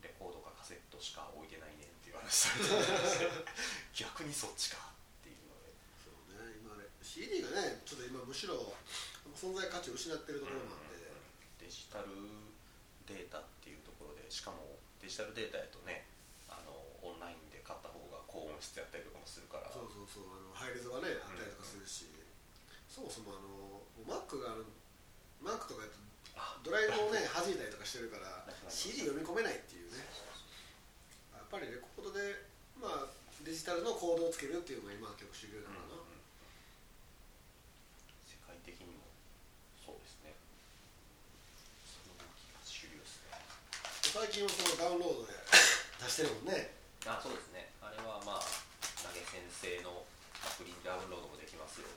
[0.00, 3.50] レコードかカセットしか置いてないねんっていう話されて
[3.92, 5.74] 逆にそっちかっていうので。
[5.98, 8.72] そうね今ね CD がねちょっと今むしろ
[9.34, 11.10] 存在価値を失ってるところもあって、
[11.58, 12.06] デジタル
[13.06, 16.06] データっていうところでしかもデジタルデータやとね
[16.48, 16.70] あの
[17.02, 19.70] オンラインで買った方が高音質やったりとかもするから。
[19.72, 22.19] そうそうそうあのハイレゾがねあったりとかするし、
[23.00, 24.68] そもそもあの Mac がある
[25.40, 25.96] Mac とかやと
[26.36, 30.04] あドライブをね弾いたりとかしてるから CD 読み込めないっていうね。
[31.32, 32.44] やっぱりレコードで
[32.76, 33.08] まあ
[33.40, 35.96] デジタルのコードをつけるっていうのが今は結構主流だからな、
[38.28, 39.08] 世界的にも
[39.80, 40.36] そうですね。
[41.88, 43.40] その動きが主流ですね。
[44.12, 45.32] 最近はそのダウンロードで
[46.04, 46.76] 出してるもんね。
[47.08, 47.72] あそうですね。
[47.80, 48.44] あれはまあ
[49.02, 50.04] 投げ先生の
[50.44, 51.88] アプリダウンロードもできますよ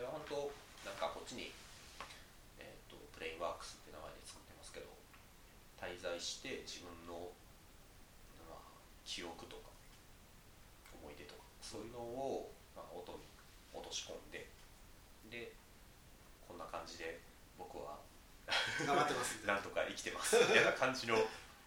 [0.00, 1.52] れは本当なんかこっちに、
[2.56, 4.88] えー、とプレインワークスって名前で作ってますけど
[5.76, 7.28] 滞在して自分の、
[8.48, 8.64] まあ、
[9.04, 9.68] 記憶とか
[10.96, 13.28] 思い出とかそういうのを、まあ、音に
[13.76, 14.48] 落とし込んで
[15.28, 15.52] で
[16.48, 17.20] こんな感じで
[17.60, 18.00] 僕は
[18.82, 19.38] 頑張ってます。
[19.46, 20.34] なんとか生きてます。
[20.34, 21.14] みたいな感じの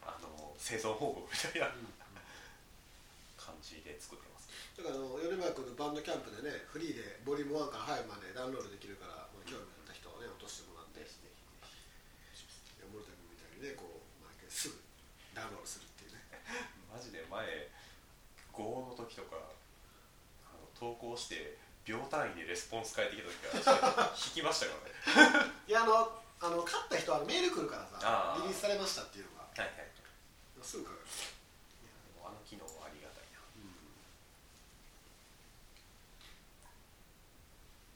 [0.03, 1.71] あの生存報告みたいな
[3.37, 4.32] 感じで作ってます
[4.73, 11.05] だからあの米村君のバンドキャンプでねフリーでボリューム1から5までダウンロードできるから、まあ、興味あった人はね落としてもらって
[12.89, 14.81] 森田君みたいにねこう毎回すぐ
[15.37, 16.25] ダウンロードするっていうね。
[16.49, 17.69] ひ マジで前
[18.53, 19.37] 豪の時とか
[20.45, 24.73] あの投稿して秒単位でレスポンス変えてきた時は引きましたか
[25.13, 25.53] らね。
[25.69, 29.41] いやあのあの買った人はメール来るからさリリースされましたっていうのが。
[29.41, 29.93] はいはい
[30.63, 30.89] すぐる、
[32.23, 33.43] あの機能はありがたいな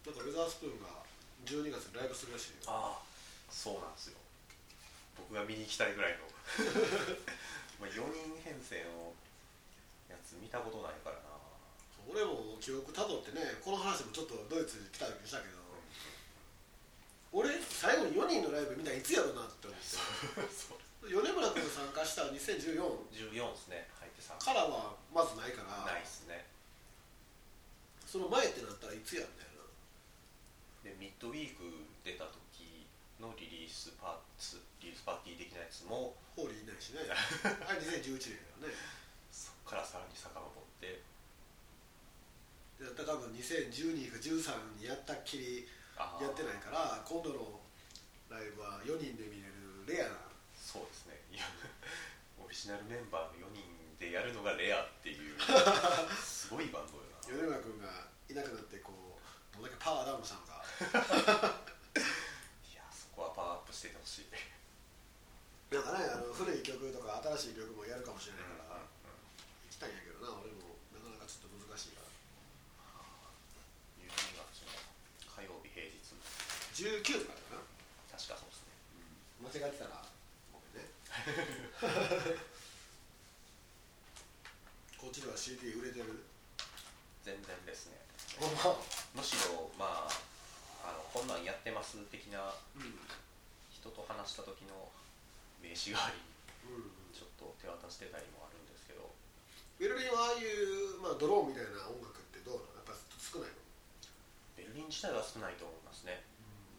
[0.08, 1.04] なんかウェザースプーンが
[1.44, 2.72] 12月にライブするらしいよ。
[2.72, 3.04] ああ
[3.52, 4.16] そうなんですよ。
[5.20, 6.24] 僕が見に行きたいぐらいの。
[7.84, 9.12] まあ4人編成の
[10.08, 11.36] やつ見たことないからな。
[12.08, 15.60] 俺も記憶たどってねこの話もちょっとドイツに来た時にしたけど
[17.34, 19.86] 俺最後に4人のライブ見たらいつやろうなって思って。
[19.92, 20.80] そう
[21.12, 22.80] 米村君が参加した2014
[23.12, 23.90] 14ですね。
[24.00, 25.84] 入って3からはまずないから。
[25.84, 26.48] ないっすね。
[28.08, 29.47] その前ってなったらいつやんだよ
[30.88, 31.68] でミッドウィーク
[32.08, 32.88] 出た時
[33.20, 37.04] のリリースパーツリリースパーティー的なやつもなホーリーいないしね。
[37.68, 38.80] あれ2011年だよね。
[39.28, 41.04] そっからさらに遡って。
[42.80, 47.60] だったら多分2012か13にやったっきりやってないから今度の
[48.30, 50.16] ライブは4人で見れるレアな。
[50.56, 51.20] そうですね。
[51.32, 51.44] いや
[52.40, 55.36] オリジナルメンバーの4人でやるのがレアっていう
[56.24, 57.28] すごいバンドよな。
[57.28, 59.20] 米村君がいなくなってこ
[59.52, 60.47] うどんだけパワーダウンしたの
[62.76, 64.30] やそこはパワーアップしててほしい。
[65.74, 68.88] なんかねあの古い曲とか新しい曲もやるかもしれないから、うんうん
[69.68, 72.10] 行きたいんやけどな俺もなかなかちょっと難しいから。
[74.02, 74.72] 12月の
[75.36, 75.98] 火曜日平日。
[76.74, 77.66] 19とかだな。
[78.14, 78.74] 確かそうですね。
[79.42, 80.02] 間違ってたら
[80.54, 80.90] ごめんね。
[84.98, 86.24] こっちでは CD 売れてる？
[87.24, 87.98] 全然ですね。
[89.14, 90.12] むしろまあ
[91.18, 92.94] こんなんやってます的なうん
[93.74, 94.86] 人と話した時の
[95.58, 96.22] 名刺代わり
[96.70, 96.94] にうん。
[97.10, 99.10] ちょっと手渡してたりもあるんですけど。
[99.82, 102.86] ベルリンはああいう、まあ、ドローンみたいな音楽ってどうなの？
[102.86, 103.58] やっぱ少ないの？
[104.62, 106.22] ベルリン自体は少ないと思いますね。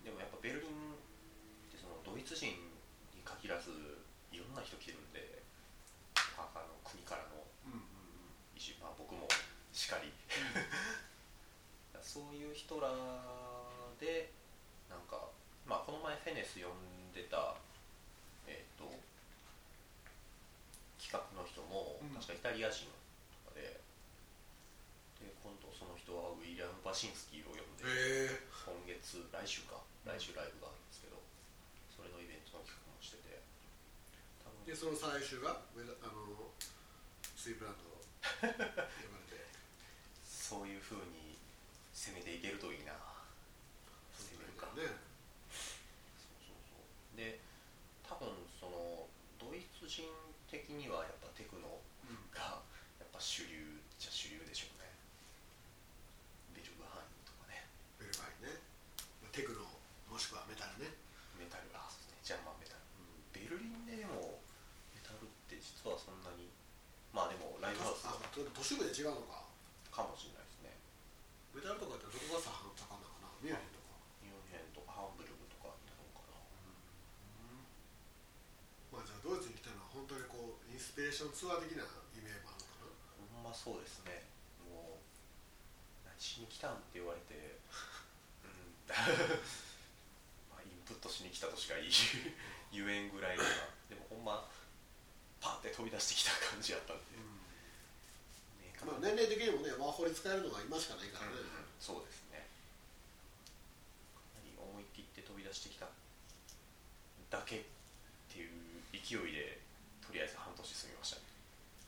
[0.06, 2.54] でもやっぱベルリンってそのドイツ人
[3.18, 3.74] に限らず
[4.30, 5.42] いろんな人来てるんで
[6.38, 7.42] 他の国からの
[7.74, 9.26] うんうん移住まあ僕も
[9.74, 10.14] しかり。
[11.98, 12.88] そういう人ら
[14.00, 14.30] で
[14.88, 15.28] なんか
[15.66, 17.58] まあこの前フェネス呼んでた
[18.46, 18.88] えっ、と
[20.96, 22.14] 企画の人もうん。
[22.16, 22.88] 確かイタリア人
[23.44, 23.80] とかで、
[25.20, 31.20] で今度その人はウィリアム・バシンスキーを呼んでへえ今月来週か来週ライブがあるんですけど
[31.92, 33.42] それのイベントの企画もしてて
[34.66, 36.48] でその最終があの
[37.36, 39.38] スイープランド呼ばれて。
[40.48, 41.36] そういうふうに
[41.92, 42.96] 攻めていけるといいな
[44.58, 44.66] か。
[44.74, 44.82] ね
[45.48, 47.16] そうそうそう。
[47.16, 47.38] で
[48.02, 49.06] 多分その
[49.38, 50.10] ドイツ人
[50.50, 52.18] 的にはやっぱテクノうん。
[52.34, 52.60] が
[52.98, 54.90] やっぱ主流じゃ主流でしょうね。
[56.58, 57.64] ベルグハインとかね。
[58.02, 58.58] ベルバインね。
[59.22, 59.62] まあテクノ
[60.10, 60.90] もしくはメタルね、
[61.38, 62.34] メタルあそうですね。
[62.34, 62.82] ジャーマンメタル。
[63.30, 64.42] ベルリンででも
[64.96, 66.50] メタルって実はそんなに
[67.14, 69.46] まあでもライブハウスあ都市部で違うのか。
[69.92, 70.78] かもしれないですね。
[71.50, 76.38] メタルとかってどこが盛ん盛んなのかなミュンヘンとかミュンヘンとかハンブルグとかになるのかな
[78.94, 81.82] まあじゃあドイツに来たのは本当にこうインスピレーションツアー的な
[82.14, 82.94] 意味もあるのか
[83.34, 83.42] な？
[83.42, 84.30] ほんまそうですね。
[84.62, 88.86] もう何しに来たんって言われてうん。
[90.54, 91.90] まあインプットしに来たとしか言い
[92.70, 93.50] 言えんぐらいのが
[93.90, 94.46] でもほんま
[95.42, 97.18] パーって飛び出してきた感じやったんで、
[98.62, 101.42] 明確まあ年齢的にもねワーホリ使えるのが今しかないからね、
[101.82, 102.46] そうですね。
[104.54, 105.90] 思い切って飛び出してきた
[107.30, 107.64] だけっ
[108.30, 108.50] ていう
[108.92, 109.66] 勢いで
[110.08, 111.22] とりあえず半年過ぎましたね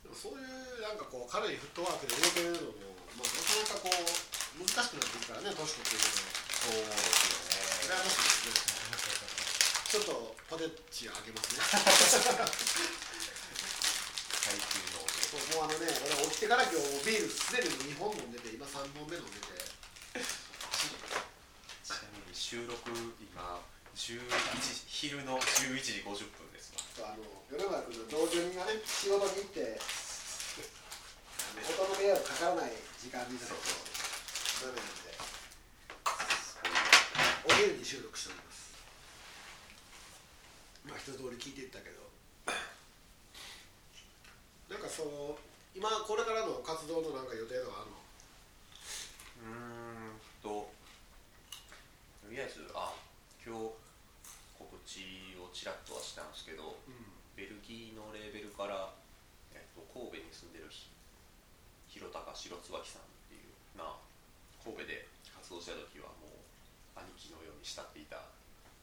[0.15, 3.95] そういうなんかこう軽いフットワークで動けるのも、まあ、なかなかこう
[4.59, 6.27] 難しくなっていくからね年取っていくと
[6.61, 8.81] そうですよ羨まねしいですね。
[9.91, 11.59] ちょっとポテチあげますね。
[14.39, 15.91] 最近のそうもうあのね。
[15.91, 19.67] 俺起きてから今日ビールすでに2本飲んでて今3本目飲んでて
[21.83, 22.87] ちなみに収録
[23.19, 23.59] 今
[23.95, 24.19] 11
[24.87, 26.73] 昼の11時50分です。
[27.01, 29.83] わあの米村君の同居人がね仕事に行ってあ
[31.59, 33.55] の音の迷惑かからない時間になると
[34.65, 35.11] ダメなんで。
[37.43, 38.73] お昼に収録しております。
[40.85, 41.99] まあ一通り聞いていったけど。
[44.69, 45.37] なんかその
[45.75, 47.97] 今これからの活動のなんか予定とかあるの？
[49.43, 50.71] うーんと
[52.23, 52.93] とりあえずあ
[53.45, 53.80] 今日
[55.39, 56.75] をちらっとはしたんですけど
[57.35, 58.91] ベルギーのレーベルから、
[59.55, 60.91] えっと、神戸に住んでるひ
[61.87, 64.03] 広高白椿さんっていうまあ
[64.59, 68.27] 神戸で活動した時はもう兄貴のように慕っていた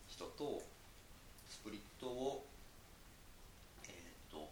[0.09, 0.65] 人と
[1.49, 2.45] スプリットを
[3.89, 4.49] えっと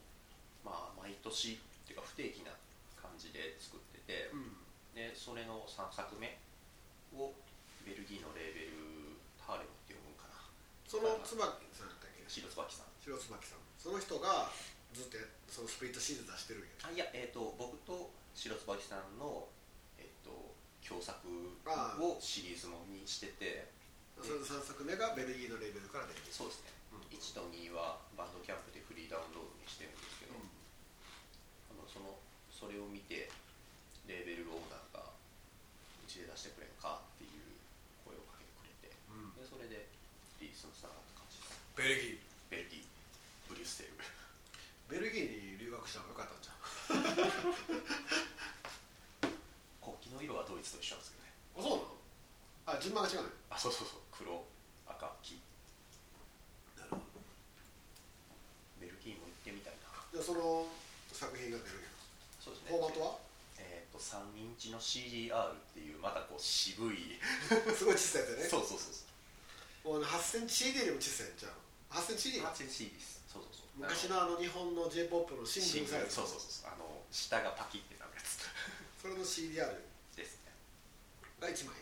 [0.64, 2.52] まあ毎年っていうか不定期な
[3.00, 4.66] 感じで作ってて、うん。
[4.96, 6.40] でそれの3作目
[7.12, 7.36] を
[7.84, 10.40] ベルギーのレーベルハーレムって読むんかな
[10.88, 12.24] その椿さんだっけ？
[12.30, 12.86] 白椿さん。
[13.02, 13.58] 白椿さん。
[13.78, 14.50] その人が
[14.94, 16.68] ずっとやそのスプリットシーズン出してるんや。
[16.88, 19.48] あいやえっ、と僕と白椿さんの
[19.98, 20.30] えっ、と
[20.86, 21.16] 共作
[22.00, 23.74] をシリーズもにしてて。
[24.16, 27.04] その3作目がベルギーのレーベルから出てるそうですね、うん。
[27.12, 30.40] 1と2はバンドキャンプでフリーダウンロードにしてるんですけど、
[31.68, 32.16] あのその
[32.48, 33.28] それを見て
[34.08, 37.60] レーベルオーナーがうちで出してくれんかっていう
[38.08, 39.84] 声をかけてくれてうんでそれで
[40.40, 42.18] リリースにつながった感じですベルギー。
[42.50, 42.82] ベルギー。
[43.48, 43.90] ブリュッセル。
[44.88, 46.56] ベルギーに留学した方がよかったんじゃん
[49.82, 51.32] 国旗の色はドイツと一緒なんですけどね。
[51.58, 51.90] あそうなの？
[52.78, 54.00] あ順番が違うねあそうそうそう。
[54.12, 54.44] 黒
[54.86, 55.34] 赤黄。
[56.78, 57.02] なるほど。
[58.80, 59.90] ベルギーも行ってみたいな。
[60.12, 60.68] じゃあその
[61.12, 61.86] 作品が出るけ
[62.44, 62.70] そうですね。
[62.70, 63.18] どフォーマットは？
[63.58, 67.18] えっ、とと3インチの CDR っていうまたこう渋い。
[67.76, 68.48] すごい小さいやつよね。
[68.48, 69.02] そうそうそうそ
[69.90, 69.98] う。
[69.98, 71.52] もう8センチ CD よりも小さいんちゃう？
[71.90, 73.22] 8センチ CD が 8cm です。
[73.26, 73.80] そうそうそう。
[73.80, 76.50] 昔のあの日本の j p o p のシングルサイズそうそうそう。
[76.50, 78.46] そうあの下がパキってなるやつ。
[79.00, 79.70] それの CDR
[80.16, 80.52] ですね。
[81.40, 81.76] が1枚。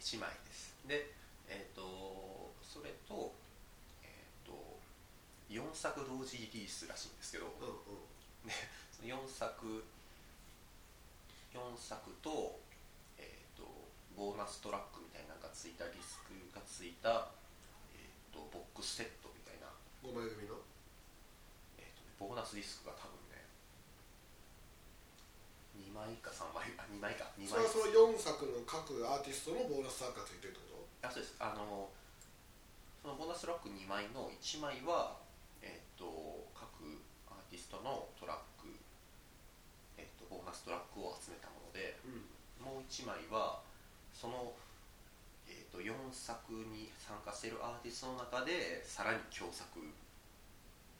[0.00, 0.74] 1枚です。
[0.86, 1.14] で
[1.48, 3.34] えっ、とそれと
[4.02, 4.56] えっ、と
[5.50, 8.06] 4作同時リリースらしいんですけど、うんう
[8.44, 8.48] ん。
[8.48, 8.54] で
[8.90, 9.84] その4作
[11.52, 12.58] 4作と,、
[13.18, 13.68] えー、と
[14.16, 17.28] ボーナストラックみたいなのがついたディスクがついた、
[17.92, 19.21] えー、とボックスセット
[20.02, 20.58] 5枚組の？
[21.78, 23.46] えーとね、ボーナスディスクが多分ね
[25.78, 27.48] 2枚か3枚あ2枚か2枚。
[27.48, 31.34] それはその4作の各アーティストのボーナスサーカーついてるってこあそうです。
[31.38, 31.90] あの
[33.02, 35.18] そのボーナストラック2枚の1枚は、
[35.62, 36.06] えー、と
[36.54, 38.70] 各アーティストのトラック、
[39.98, 42.30] えー、とボーナストラックを集めたものでとうん。
[42.62, 43.58] もう1枚は
[44.14, 44.61] その、えー、
[45.72, 49.80] と4作に参加しているアーティストの中でさらに共作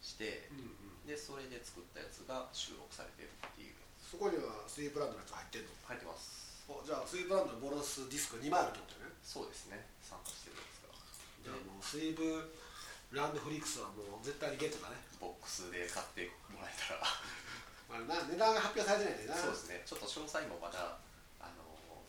[0.00, 1.06] してうんうん。
[1.06, 3.76] でそれで作ったやつが収録されてるっていう。
[4.00, 5.68] そこにはスリープランドのやつ入ってんの？
[5.84, 6.64] 入ってます。
[6.70, 9.12] おじゃあスリープランドのボーナスディスク2枚あるってことね。
[9.22, 9.82] そうですね。
[10.00, 10.94] 参加してるやつが。
[11.44, 12.22] じゃあもうスリープ
[13.12, 14.96] ランドフリックスはもう絶対にゲットだね。
[15.20, 17.02] ボックスで買ってもらえたら。
[17.90, 19.36] まあな値段が発表されてないんでな。
[19.36, 19.82] そうですね。
[19.84, 20.96] ちょっと詳細もまだ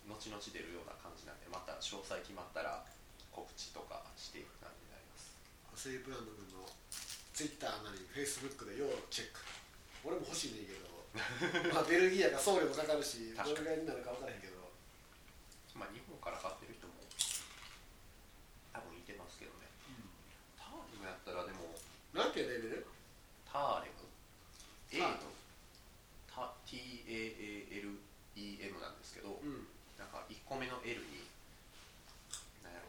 [0.07, 2.83] 後々出るような感じなんでまた詳細決まったら
[3.31, 5.31] 告知とかしていく感じになります。
[5.75, 6.67] スリープランド君の
[7.33, 9.39] ツイッターなりフェイスブックで要チェック。
[10.05, 10.93] 俺も欲しいねんけど。
[11.73, 14.53] まあベルギーやから送料もかかるしどれぐらいになるか分からへんけど。
[15.75, 16.93] まあ日本から買ってる人も
[18.73, 19.67] 多分いてますけどね。
[20.57, 21.73] ターレムやったらでも
[22.13, 22.85] なんていうレベル？
[23.49, 23.95] ターレム
[24.91, 25.17] ？A の？
[26.29, 27.97] タ TAALEM
[28.81, 31.25] なんですけど、うんなんか1個目の L に
[32.61, 32.85] 何やろ？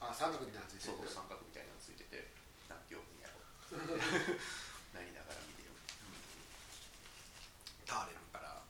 [0.00, 2.32] あ三角みたいなやつそうる三角みたいなのついてて
[2.72, 3.36] 何て読むんやろ。
[4.96, 5.76] なりながら見てる、
[7.84, 8.64] ターレムから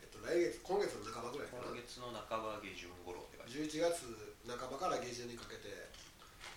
[0.00, 1.68] えっと来月今月の半ばぐらいかな。
[1.68, 3.60] 今月の半ば下旬頃って感じ。
[3.68, 5.92] 11月半ばから下旬にかけて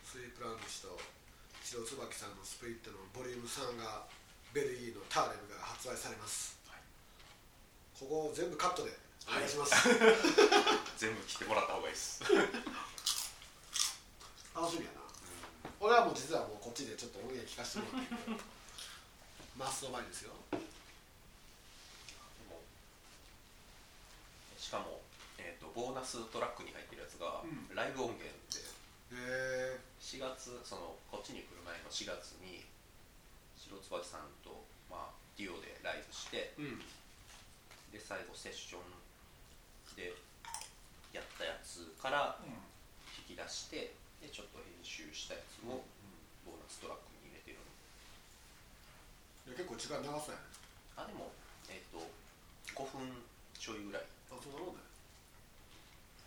[0.08, 0.96] スイープランド氏と
[1.60, 4.08] 白椿さんのスプリットのボリューム3が
[4.56, 6.82] ベルギーのターレムが発売されます、はい。
[8.00, 8.96] ここを全部カットで
[9.28, 9.88] お願いします、
[10.98, 12.24] 全部切ってもらった方がいいです。
[14.54, 15.02] 楽しみやな。
[15.80, 18.44] 俺はもう実はもうこっちでちょっと音源聞かせてもらって。
[19.58, 20.34] マスト前ですよ。
[24.58, 25.02] しかも、
[25.38, 27.76] えー、とボーナストラックに入ってるやつが、うん。
[27.76, 28.60] ライブ音源で。
[28.60, 32.66] へえ4月そのこっちに来る前の4月に
[33.58, 36.80] 白椿さんと、まあ、デュオでライブしてうん。
[37.92, 38.82] で最後セッション
[39.96, 40.14] で
[41.14, 42.38] やったやつから
[43.28, 45.84] 引き出してでちょっと編集したやつを
[46.46, 47.62] ボーナストラックに入れてる。
[49.48, 50.48] いや結構時間長そうやね。
[50.98, 51.32] あでも
[51.70, 52.00] えっ、と
[52.76, 53.24] 5分
[53.58, 54.04] ちょいぐらい。
[54.32, 54.88] あそんなもんだよ。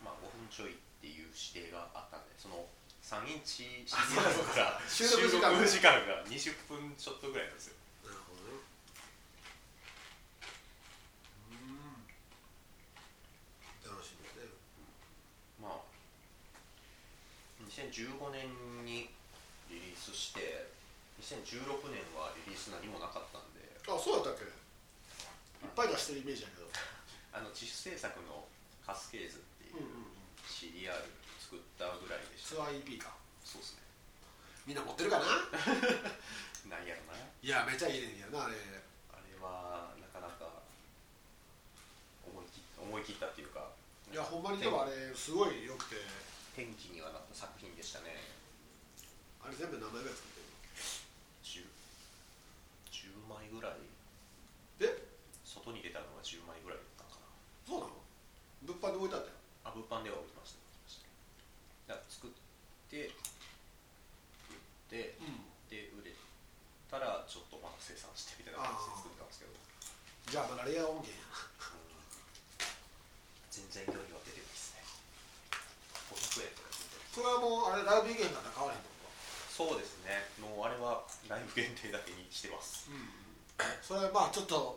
[0.04, 2.66] まあ5分ちょいっていう指定があったんでその
[3.02, 6.26] 3インチ収録時間が。
[6.26, 8.58] 20分ちょっとぐらいなんですよなるほどね
[11.54, 12.02] うん
[13.86, 14.50] 楽しみだね
[15.62, 15.86] まあ
[17.76, 18.48] 2015年
[18.88, 19.12] に
[19.68, 20.64] リリースして
[21.20, 23.60] 2016年はリリース何もなかったんで。
[23.84, 24.48] あそうだったっけ？
[24.48, 26.64] いっぱい出してるイメージやけど。
[27.36, 28.48] あの自主制作の
[28.80, 29.84] カスケーズっていう
[30.48, 30.88] CDR
[31.36, 33.12] 作ったぐらいでした、ツアー EP か。
[33.44, 33.84] そうですね。
[34.64, 35.26] みんな持ってるかな？
[36.72, 37.20] なんやろな。
[37.44, 38.56] いやめちゃいいねんけどなあれ。
[39.12, 40.48] あれはなかなか
[42.24, 43.68] 思い切思い切ったっていうか。
[44.10, 45.96] いやほんまにでもあれすごい良くて
[46.56, 48.16] 転機にはなった作品でしたね。
[49.44, 50.48] あれ全部何枚ぐらい作ってる
[51.44, 51.68] 10,
[52.88, 53.76] 10枚ぐらい。
[53.76, 53.84] の
[54.80, 54.88] で
[55.44, 57.28] 外に出たのが10枚ぐらいだったかな。
[57.68, 58.00] そうなの？
[58.64, 59.36] 物販で置いてあったよ。
[59.68, 60.64] あ物販では置いてました。
[61.92, 62.32] だから作っ
[62.88, 65.20] て売って
[65.68, 66.16] で売れ
[66.88, 69.52] たらちょっとまた生産してみたいな感じで作ってたんですけど、
[70.32, 71.20] じゃあまだレア音源や
[71.76, 71.92] うん。
[73.52, 74.84] 全然世には出てないですね
[76.12, 78.76] 500円とか全然それはもうあれライブイベントだったら買わ
[79.48, 80.20] そうですね。
[80.36, 81.00] もうあれは
[81.32, 82.92] ライブ限定だけにしてます。
[83.56, 84.76] とそれはまあちょっと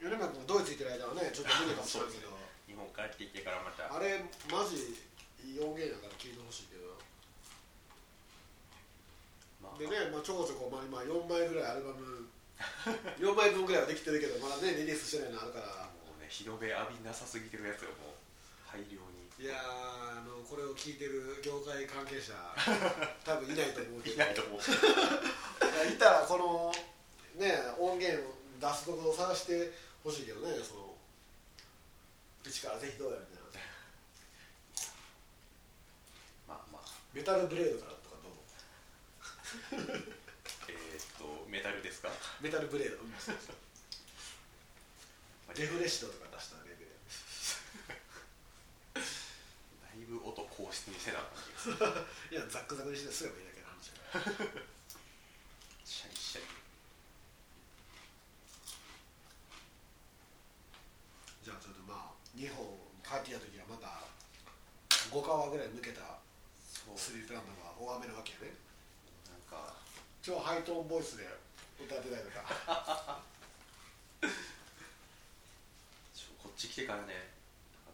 [0.00, 2.32] 米山君がドイツ行ってる間はねちょっと無理かもしれないけど
[2.64, 3.84] 日本帰ってきてからまた。
[3.84, 4.80] あれマジ
[5.60, 6.96] 音源だから聞いてほしいけど。
[9.60, 9.76] まあ。
[9.76, 12.32] でね、まあ、ちょこちょこ、まあ、今4枚ぐらいアルバム
[13.20, 15.84] 4枚分ぐらいはできてるけどまだねリリースしてないのあるから。
[16.00, 18.16] もうね日の目浴びなさすぎてるやつがもう
[18.72, 19.07] 大量に
[19.38, 22.34] いやーあのこれを聞いてる業界関係者
[23.24, 24.14] 多分いないと思うけど。
[24.16, 24.60] いないと思う。
[25.94, 26.74] いたらこの
[27.36, 29.72] ね音源を出すところを探して
[30.02, 30.98] ほしいけどねその
[32.44, 33.68] うちからぜひどうやみたいな。
[36.48, 36.88] まあまあ。
[37.12, 38.32] メタルブレードからとかどう？
[40.68, 42.10] えー、っとメタルですか？
[42.40, 43.04] メタルブレード。
[45.54, 46.90] デフレシドとか出したレベル
[48.94, 50.04] だい
[50.68, 51.18] ぶ音高質にせな。
[52.30, 54.60] いやザックザクにしてすればいいだけの話だから
[55.84, 56.46] シャリシャリ。
[61.42, 62.60] じゃあちょっとまあ日本
[63.02, 64.04] 帰ってきた時はまた
[65.10, 66.18] 5皮ぐらいむけた
[66.96, 68.54] スリープランドが大雨なわけやね。
[69.30, 69.74] なんか。
[70.20, 71.24] 超ハイトーンボイスで
[71.80, 73.22] 歌ってたりとか。
[76.12, 77.32] ちょこっち来てからね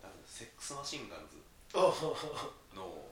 [0.03, 1.44] 多分セックスマシンガンズ
[2.75, 3.11] の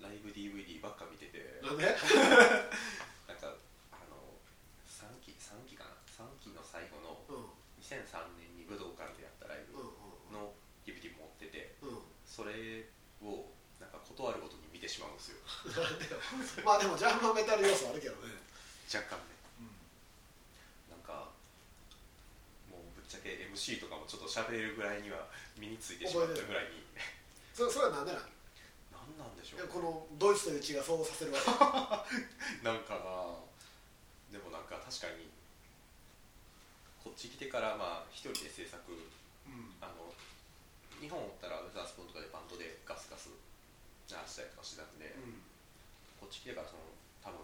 [0.00, 1.60] ライブ DVD ばっか見てて。
[1.62, 1.84] なんで？
[3.26, 3.50] なんか
[3.90, 4.38] あの
[4.86, 7.50] 3期3期かな？3期の最後のうん。
[7.82, 10.54] 2003年に武道館でやったライブうんの
[10.86, 11.88] DVD 持っててうん。
[11.88, 12.86] うんそれ
[13.22, 13.46] を
[13.78, 15.38] なんか断るごとに見てしまうんですよ。
[16.64, 18.32] まあでもジャンメタル要素あるけどね。
[18.92, 19.34] 若干ね。
[20.90, 21.30] なんか
[22.70, 26.82] もうぶっちゃけ MC とかもちょっと喋れるぐらいには身についてしまったぐらいに
[27.54, 28.22] そそれはなんでなん？
[28.90, 31.46] 何なんでしょいうやねこのドイツという地がそうさせるわけ。
[32.66, 33.38] なんかな
[34.34, 35.30] でもなんか確かに
[37.02, 38.96] こっち来てからまあ一人で制作う
[39.48, 39.74] ん。
[39.80, 40.12] あの
[41.00, 43.28] 日本おったらウェザースプーンとかでバンドでガスガス
[44.08, 45.14] 鳴らしたりとかしてたんで、
[46.18, 46.82] こっち来てからその
[47.22, 47.38] 多分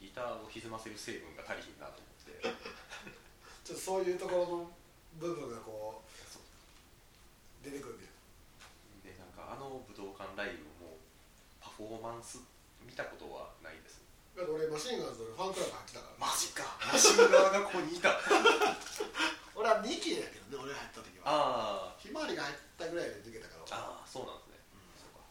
[0.00, 2.42] ギターを歪ませる成分が足りひんなと思って。
[3.64, 4.72] ちょっとそういうところの
[5.14, 8.04] 部分がこう出てくるんか
[9.48, 11.00] あの武道館ライブも
[11.60, 12.44] パフォーマンス
[12.84, 14.04] 見たことはないです。
[14.36, 16.26] だって俺マシンガンズのファンクラブ入ってたから。
[16.28, 16.62] マジか。
[16.92, 18.12] マシン側がここにいた。
[19.56, 21.24] 俺は2期やけどね俺入った時は。
[21.24, 23.76] あひまわりが入ったぐらいで抜けたから。
[23.76, 24.60] あああそうなんですね、
[25.00, 25.24] そうか。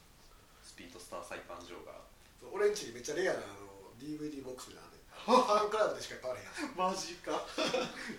[0.65, 2.01] スピードスター裁判所が。
[2.41, 7.45] そう俺んちにめっちゃレアなあの DVD ボックスなんでファンクラブでしか買われへんマジか。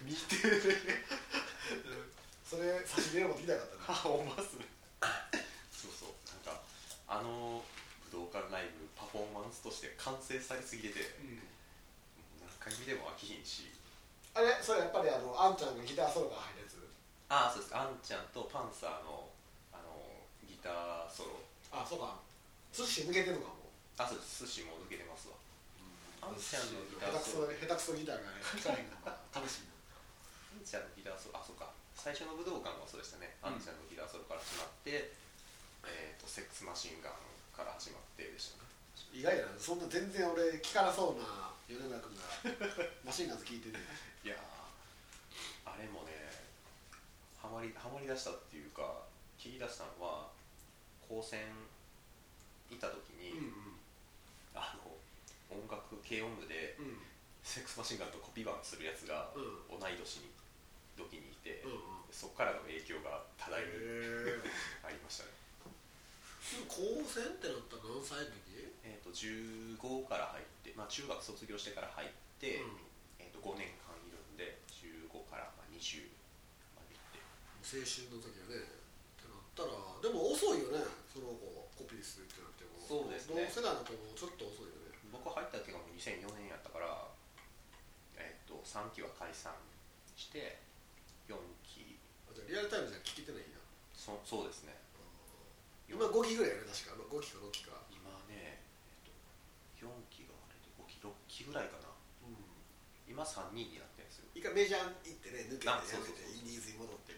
[0.03, 0.79] 見てる。
[2.49, 3.99] それ差し入れ持ってきたかったな。
[3.99, 4.61] あおますそうそう
[5.01, 5.48] なんか
[7.09, 7.65] あの
[8.13, 11.17] 武道館ライブパフォーマンスとして完成されすぎてて、
[12.41, 13.73] 何回見ても飽きひんし。
[14.37, 14.53] あれ？
[14.61, 16.77] それやっぱりあのあんちゃんがギターソロが入るやつ？
[17.33, 17.77] ああそうです。
[17.77, 19.25] あんちゃんとパンサーの
[19.73, 20.05] あの
[20.45, 21.41] ギターソロ。
[21.73, 22.21] あそうか。
[22.73, 23.73] 寿司抜けてるのかも。
[23.97, 24.45] あそうです。
[24.45, 25.41] 寿司も抜けてますわ。
[26.21, 27.49] あんちゃんのギターソロ。
[27.49, 31.41] 下手くそギターがね弾かれへんのが楽しいなあんちゃんのギターソロ。
[31.41, 31.73] あそうか。
[31.99, 35.18] 最初の武道館はそうでしたね、あんちゃんのギターソロから始まってえっ、と
[36.39, 37.19] セックスマシンガン
[37.51, 38.71] から始まってでしたね。
[39.11, 39.51] 意外やな。
[39.59, 42.23] そんな全然俺聞かなそうな米村君が
[43.03, 43.79] マシンガンズ聞いてて。
[44.23, 46.15] いやーあれもね
[47.43, 49.03] ハマりハマりだしたっていうか
[49.35, 50.31] 聞き出したのは
[51.09, 51.43] 高専
[52.71, 53.35] いた時に、
[54.55, 54.95] あの
[55.51, 56.85] 音楽軽音部でうん。
[56.87, 57.03] うん
[57.43, 59.81] セックスマシンガンとコピー版するやつがうん。
[59.81, 60.31] 同い年に
[60.97, 61.79] 時にいて、うんうん。
[62.13, 63.73] そこからの影響が多大にへ
[64.85, 65.31] ありましたね
[66.69, 68.73] 高専ってなったら何歳の時？
[68.85, 72.09] えっ、と15から入って、まあ、中学卒業してから入っ
[72.41, 72.81] て、うん。
[73.21, 76.09] えー、と5年間いるんで15からまあ20
[76.77, 77.21] までいって。
[77.65, 80.81] 青春の時はねってなったらでも遅いよね
[81.13, 81.69] その子。
[81.79, 82.75] コピーするってなっても。
[82.83, 83.47] そうですね。
[83.47, 84.91] 同世代の子もちょっと遅いよね。
[85.15, 87.07] 僕入った時がもう2004年やったから、
[88.19, 89.55] えっと3期は解散
[90.19, 90.59] して
[91.31, 92.03] 4期。
[92.27, 93.63] あじゃあリアルタイムじゃ聞けてないんや
[93.95, 94.75] そそうですね
[95.89, 97.01] 今5期ぐらいやね確か。
[97.01, 97.81] 5期か6期か。
[97.91, 99.13] 今ね、えっと
[99.81, 101.89] 4期があれで5期6期ぐらいかな。
[102.25, 102.37] うん。
[103.09, 104.29] 今3人になってるんですよ。
[104.37, 107.17] 一回メジャー行ってね抜けてあやめてインディーズに戻って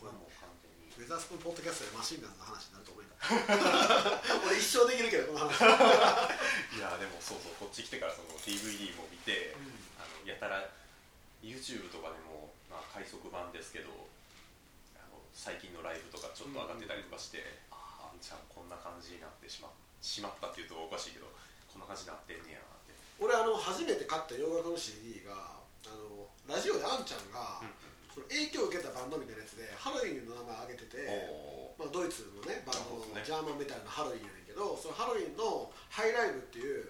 [0.00, 0.88] 今もう完全に。
[0.96, 3.04] ウェザースプーンポッドキャストでマシンガンズの話になると思う
[4.48, 5.60] 俺一生できるけどこの話。
[6.72, 9.54] いやでもそうそうこっち来てからその DVD も見て、
[10.00, 10.64] あのやたら
[11.42, 14.08] YouTube とかでも、まあ、快速版ですけど
[15.40, 17.40] 最近のライブとかちょっと上がってたりとかして、
[17.72, 19.72] あああんちゃんこんな感じになってしま
[20.04, 21.32] しまったっていうとおかしいけど
[21.72, 22.92] こんな感じになってんねやって。
[23.16, 25.56] 俺あの初めて買った洋楽の CD が
[25.88, 27.64] あのラジオであんちゃんが、
[28.12, 36.84] その影響を受けたバンドみたいなやつでハロウィンの名前挙げてて、おまあ、ドイツのねバンドのジャーマンメタルのハロウィンやねんけどそのハロウィンのハイライブっていう、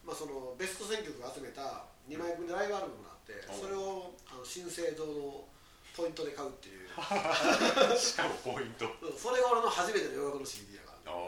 [0.00, 5.44] まあ、そのベスト選曲を集めた2枚組のライブアルバムがあってうんそれをあの新生堂の
[5.92, 6.81] ポイントで買うっていう
[7.96, 8.84] しかもポイント。
[9.00, 11.20] うんそれが俺の初めての洋楽の CD やから、ああい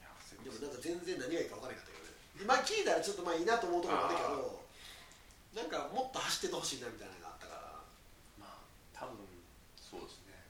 [0.00, 0.08] や
[0.44, 2.10] でもなんか全然何がいいか分からなかったけどね。
[2.40, 4.10] 今聞いたらちょっとまあいいなと思うところもあ。
[4.10, 4.64] るけど
[5.54, 7.60] なんかもっと走っててほしいなみたいなのがあったから。
[8.38, 8.58] まあ
[8.92, 9.16] 多分
[9.78, 10.44] そうですね。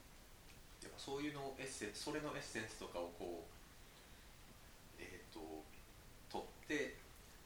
[0.82, 3.50] やっぱそういうのエッセンそれのエッセンスとかをこう
[5.02, 5.40] えっ、と
[6.30, 6.96] 取って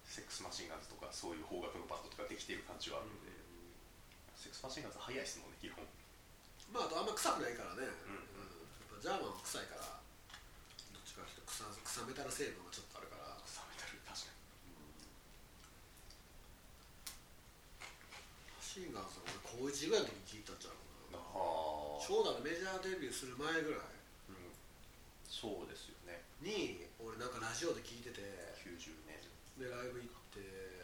[0.07, 3.33] セックスマシンガンズとかそういう邦楽のバンドとかできている感じはあるので、
[4.39, 5.51] セックスマシンガンズ早いですもん。
[5.51, 5.83] ね基本
[6.71, 8.23] まああとあんま臭くないからね、うん。
[8.23, 9.99] やっぱジャーマンは臭いから
[10.95, 13.35] どっちかというと臭臭メタル成分がちょっとあるから。
[13.43, 14.39] 臭メタル確か
[18.55, 20.79] マシンガンズは俺高1ぐらいの時に聞いたんちゃう
[21.11, 21.19] かな。
[21.19, 23.91] にあちょうどあのメジャーデビューする前ぐらい。
[24.31, 24.55] うん、
[25.27, 26.23] そうですよね。
[26.39, 28.23] に俺なんかラジオで聞いてて。
[28.63, 29.19] 90年。
[29.59, 30.39] でライブ行って。
[30.39, 30.78] フ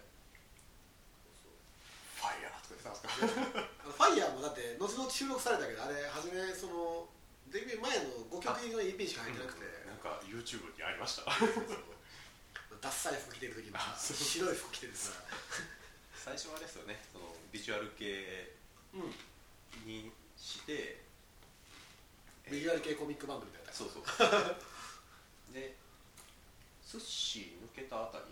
[2.24, 3.60] ァイヤーとか言ってたんですか？
[3.84, 7.06] ファイヤーもだって後々収録されたけどあれ初めその
[7.52, 11.30] デビュー前の5曲入りの EP しか入ってなくて、なんか YouTube にありました。
[12.82, 15.12] ダッサい服着てる時に白い服着ててさ。
[16.16, 18.54] 最初はあれですよねそのビジュアル系
[18.94, 19.14] うん
[19.86, 21.00] にして
[22.50, 23.72] ビジュアル系コミックバンドみたいな。
[23.72, 24.04] そうそう。
[25.52, 25.76] で
[26.82, 28.24] スッシー抜けたあたり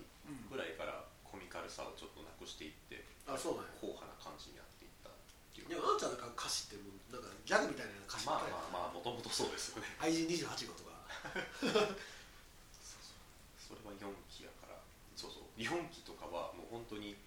[0.51, 3.73] ぐらいからコミカルさをちょっとなくしていってあそうなんや。
[3.81, 5.17] 硬派な感じになっていったっ
[5.57, 5.73] ていう。
[5.73, 9.89] でもあんちゃんなんか歌詞ってもうなんかギャグみたいな歌詞まあばっかりやまあまあもともとそうですよね。
[9.97, 10.93] 愛人28号とか。
[13.57, 14.77] それは4期やから。
[15.17, 15.49] そうそう。
[15.57, 17.17] 4期とかはもう本当に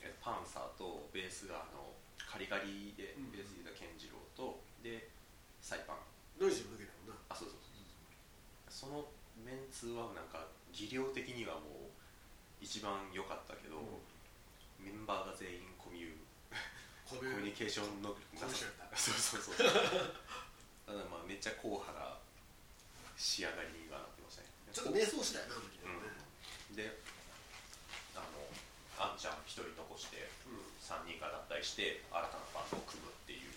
[0.00, 3.32] えパンサーとベースがあのカリガリでうん。
[3.34, 5.12] ベースでいた健次郎とで
[5.60, 6.00] サイパン。
[6.40, 7.20] ノイジーも抜けたもんな。
[7.28, 7.76] あそうそうそう。
[8.72, 9.04] その
[9.44, 11.91] メンツはなんか技量的にはもう
[12.62, 13.82] 一番良かったけど、
[14.78, 16.14] メンバーが全員コミュ
[17.04, 18.96] ココミュニケーション能力コミュ障やった。
[18.96, 19.56] そうそうそう。
[20.86, 22.16] ただまあめっちゃ硬派な
[23.18, 24.48] 仕上がりにはなってましたね。
[24.72, 25.58] ちょっと瞑想したよなう
[26.72, 26.76] ん。
[26.76, 27.02] で
[28.14, 30.72] あのあんちゃん一人残してうん。
[30.82, 33.48] 3人が脱退して新たなバンドを組むっていう流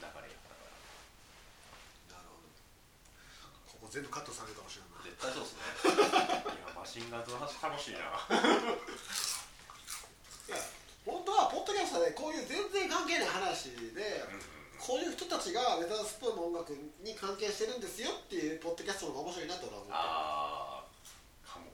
[0.00, 0.64] れやったか
[2.10, 2.48] らなるほど
[3.78, 5.12] ここ全部カットされるかもしれない。
[5.12, 5.60] 絶対そうですね。
[6.48, 8.00] いやマシンガンズの話楽しいな。
[8.00, 8.02] い
[10.48, 10.56] や
[11.04, 14.00] 本当はポッドキャストでこういう全然関係ない話で、
[14.32, 14.42] うんうん
[14.82, 16.74] こういう人たちがウェザースプーンの音楽
[17.04, 21.70] に関係してるんですよっていうポッドキャストの方が面白いなと俺は思ってああかも。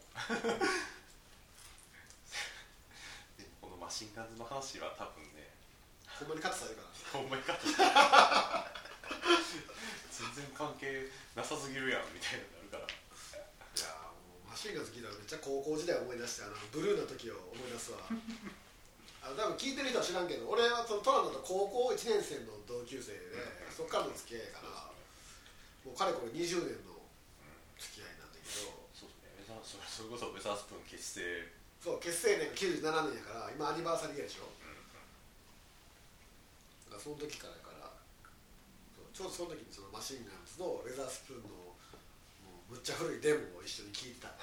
[3.41, 5.49] で もこのマシンガンズの話は多分ね
[6.21, 6.89] ほんまにカットされるから。
[7.19, 7.57] ほんまにか
[10.19, 11.07] 全然関係
[11.39, 12.91] なさすぎるやんみたいになるから。
[12.91, 18.03] いやーもうマシンガンズ聞いたらめっちゃ高校時代思い出してあのブルーの時を思い出すわ。
[19.23, 23.31] あの多分聞いてる人は知らんけど俺はそのトラノと高校1年生の同級生で、
[23.71, 24.91] そっからの付き合いやから
[25.87, 26.99] もうかれこれ20年の
[27.79, 28.79] 付き合いなんだけど。
[28.95, 31.23] そうですねそれそれこそウェザースプーン結成。
[31.79, 34.51] そう結成年が97年やから今アニバーサリーぐらいでしょ。
[36.91, 37.55] だからその時から
[39.19, 41.75] ちょうどその時にそのマシンガンズのウェザースプーンのも
[42.71, 44.31] うむっちゃ古いデモを一緒に聴いてた。
[44.31, 44.39] っ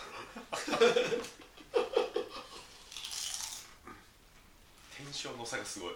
[0.51, 1.23] ていうね
[4.99, 5.95] テンションの差がすごい。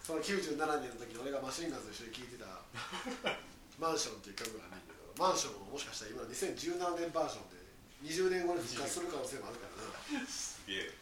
[0.00, 2.64] その97年の時に俺がマシンガンズと一緒に聴いてた
[3.76, 7.60] 「マンション」っていう曲があるんだけどマンションももしかしたら今の2017年バージョンで
[8.08, 9.76] 20年後に復活する可能性もあるから
[10.24, 10.24] な。
[10.24, 10.96] すげえ。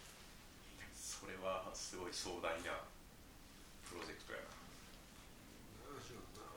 [0.98, 2.82] それはすごい壮大な
[3.90, 4.44] プロジェクトやな
[5.90, 6.54] マンションな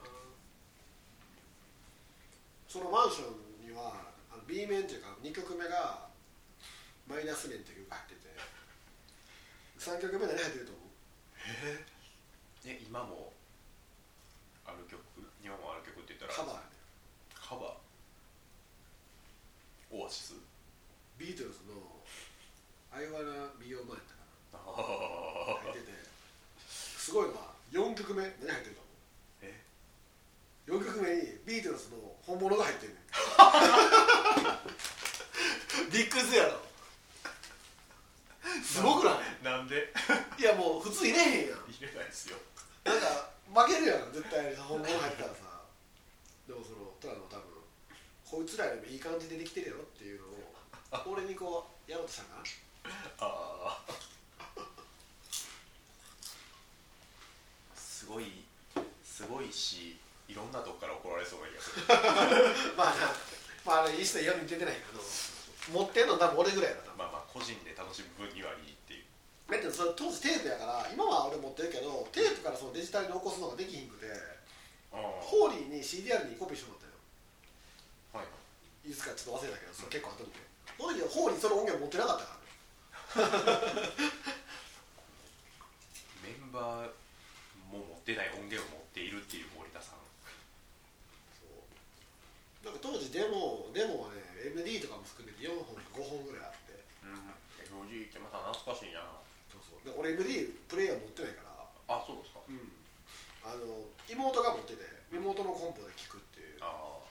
[2.74, 3.94] そのマンションには
[4.34, 6.10] あの B 面っていうか2曲目が
[7.06, 8.34] 「マイナス面」っていう曲が入ってて
[9.78, 10.90] 3曲目何入ってると思う？
[12.66, 12.82] え？
[12.82, 13.32] 今も
[14.66, 15.06] ある曲
[15.46, 16.66] 今もある曲って言ったらカバー。
[17.38, 17.78] カバー。
[19.94, 20.42] オアシス？
[21.20, 21.78] ビートルズの
[22.90, 24.04] 「I wanna be your man」やっ
[24.50, 24.74] たか。
[24.74, 25.94] あなあ入ってて
[26.66, 28.82] すごいのは4曲目何入ってると
[30.68, 33.04] 4曲目にビートルズの本物が入ってるねん。
[35.92, 36.62] びっくりするやろ。
[38.64, 39.16] すごくない？
[39.44, 39.92] なんで？
[40.40, 41.58] いやもう普通入れへんやん。
[41.68, 42.38] 入れないですよ。
[42.86, 45.36] なんか負けるやん絶対本物入ったらさ。
[46.48, 47.44] でもそのトラの多分
[48.30, 50.32] こいつらよりもいい感じでできてるやろっていうのを
[51.12, 52.36] 俺にこうやろうとしたんか
[53.20, 53.82] なああ。
[57.76, 58.44] すごい
[59.04, 59.98] すごいし
[60.28, 61.86] いろんなとこから怒られそうな気がする。
[62.78, 63.12] まあな
[63.66, 65.02] まああれ一切世に出てないけど
[65.72, 66.94] 持ってんの多分俺ぐらいだな。
[66.98, 69.06] まあまあ個人で楽しむ分にはいいっていう。
[69.52, 74.08] だってそれ当時テープやから今は俺持ってるけどテープからそのデジタルに起こすのができひんくて
[74.92, 76.90] ホーリーに CDR にコピーしてもらっ
[78.14, 78.24] たよ。
[78.24, 78.28] いはい。
[78.92, 80.36] いつかちょっと忘れたけどそれ結構後にね
[80.78, 82.44] その時はホーリーその音源持ってなかったからね。
[86.24, 86.88] メンバー
[87.72, 90.00] も持ってない音源を持っているっていう森田さん
[92.64, 94.24] なんか当時デモデモはね
[94.56, 96.80] MD とかも含めて4本か5本ぐらいあって。
[97.04, 97.36] うん。
[97.64, 99.04] FOG ってまた懐かしいな。
[99.52, 99.84] そうそう。
[99.84, 101.96] で俺 MD プレイヤー持ってないから。
[101.96, 102.40] あそうですか。
[102.48, 102.60] うん。
[103.44, 107.04] あの妹が持ってて妹のコンポで聴くっていうやあ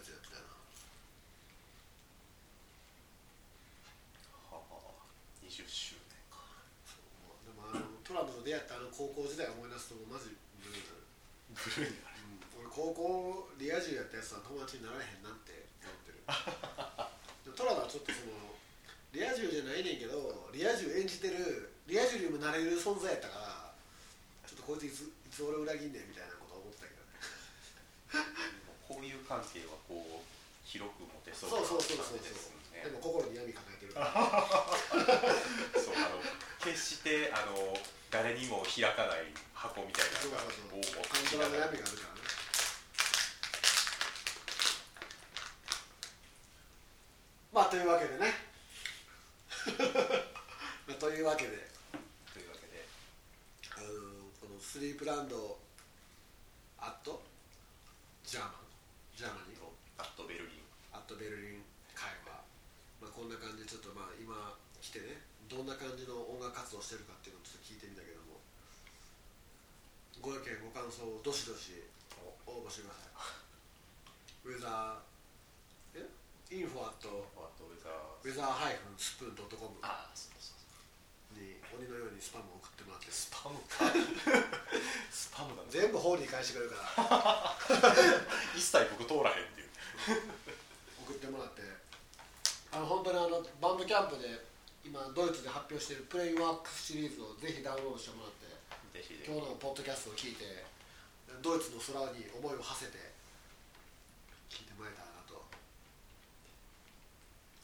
[0.00, 0.52] つやってたな。
[4.52, 5.08] あはあ。
[5.40, 6.44] 20周年か。
[6.84, 7.48] そう。
[7.48, 11.04] でもあのトランプと出会ったあの高校時代を思い出すとマジブルーになる。
[11.56, 12.09] ブルーにな
[12.70, 16.22] 高校リア充やったやつは友達になられへんなって思ってる。
[17.54, 18.54] トラはちょっとその
[19.12, 23.74] リア充じゃないねんけどリア充演じてるリア充にもなれる存在やったから
[24.46, 27.18] ちょっとこいついついつ俺裏切んねんみたいなこと思ってたけどね。
[28.86, 30.22] こういう関係はこう
[30.62, 32.22] 広く持てそそううなそうそうそう。
[32.22, 32.86] 感じですね。
[32.86, 34.06] でも心に闇抱えてるから。
[35.74, 36.22] そうあの
[36.62, 37.74] 決してあの
[38.14, 42.19] 誰にも開かない箱みたいなのがそうそうカントラの闇があるからね
[47.52, 48.30] まあというわけでね。
[50.86, 51.58] まあというわけで。
[52.32, 52.86] というわけで。
[53.74, 55.58] あのこのスリープランド
[56.78, 57.20] アット
[58.24, 58.54] ジャーマン。
[59.16, 59.66] ジャーマニー
[59.98, 60.62] アットベルリン。
[60.92, 62.38] アットベルリン会話、
[63.02, 68.38] まあ、こんな感じでちょっとまあ今来てねどんな感じの音楽活動してるかっていうのをちょっと聞いてみたけども。
[70.22, 71.82] ご意見ご感想をどしどし
[72.46, 73.10] 応募してくださ
[74.46, 74.46] い。
[74.54, 75.09] ウェザーえ
[76.50, 77.94] インフォアットウェザー
[78.26, 79.78] ウェザーハイフンスプーンドットコム。
[79.82, 83.06] あそうそうに鬼のようにスパムを送ってもらって。
[83.10, 83.86] スパムか。
[85.14, 87.54] スパムだね全部ホーリー返してくれるから。
[88.58, 89.70] 一切僕通らへんっていう。
[91.06, 91.62] 送ってもらって。
[92.72, 94.46] あの本当にあのバンドキャンプで
[94.82, 98.50] 今ドイツで発表しているプレインワークスシリーズをぜひダウンロードしてもらって。
[99.24, 100.64] 今日のポッドキャストを聞いて
[101.40, 102.98] ドイツの空に思いを馳せて
[104.50, 105.44] 聞いてもらえたらなと、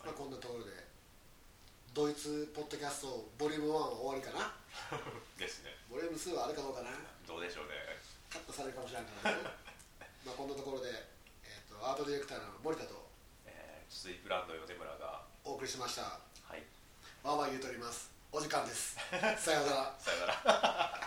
[0.06, 0.70] まあ、こんなところで
[1.92, 4.54] ドイツポッドキャストボリューム1は終わりかな？
[5.40, 5.74] ですね。
[5.90, 6.92] ボリューム2はあるかどうかな？
[7.26, 7.74] どうでしょうね。
[8.30, 9.42] カットされるかもしれないからね。
[10.24, 10.90] まあこんなところで、
[11.42, 12.94] えー、とアートディレクターの森田と
[13.46, 16.02] えー、スイープランド米村がお送りしました。
[16.44, 16.62] はい。
[17.24, 18.10] わーわー言うとります。
[18.30, 18.94] お時間です。
[19.40, 19.96] さようなら。
[19.98, 21.00] さよなら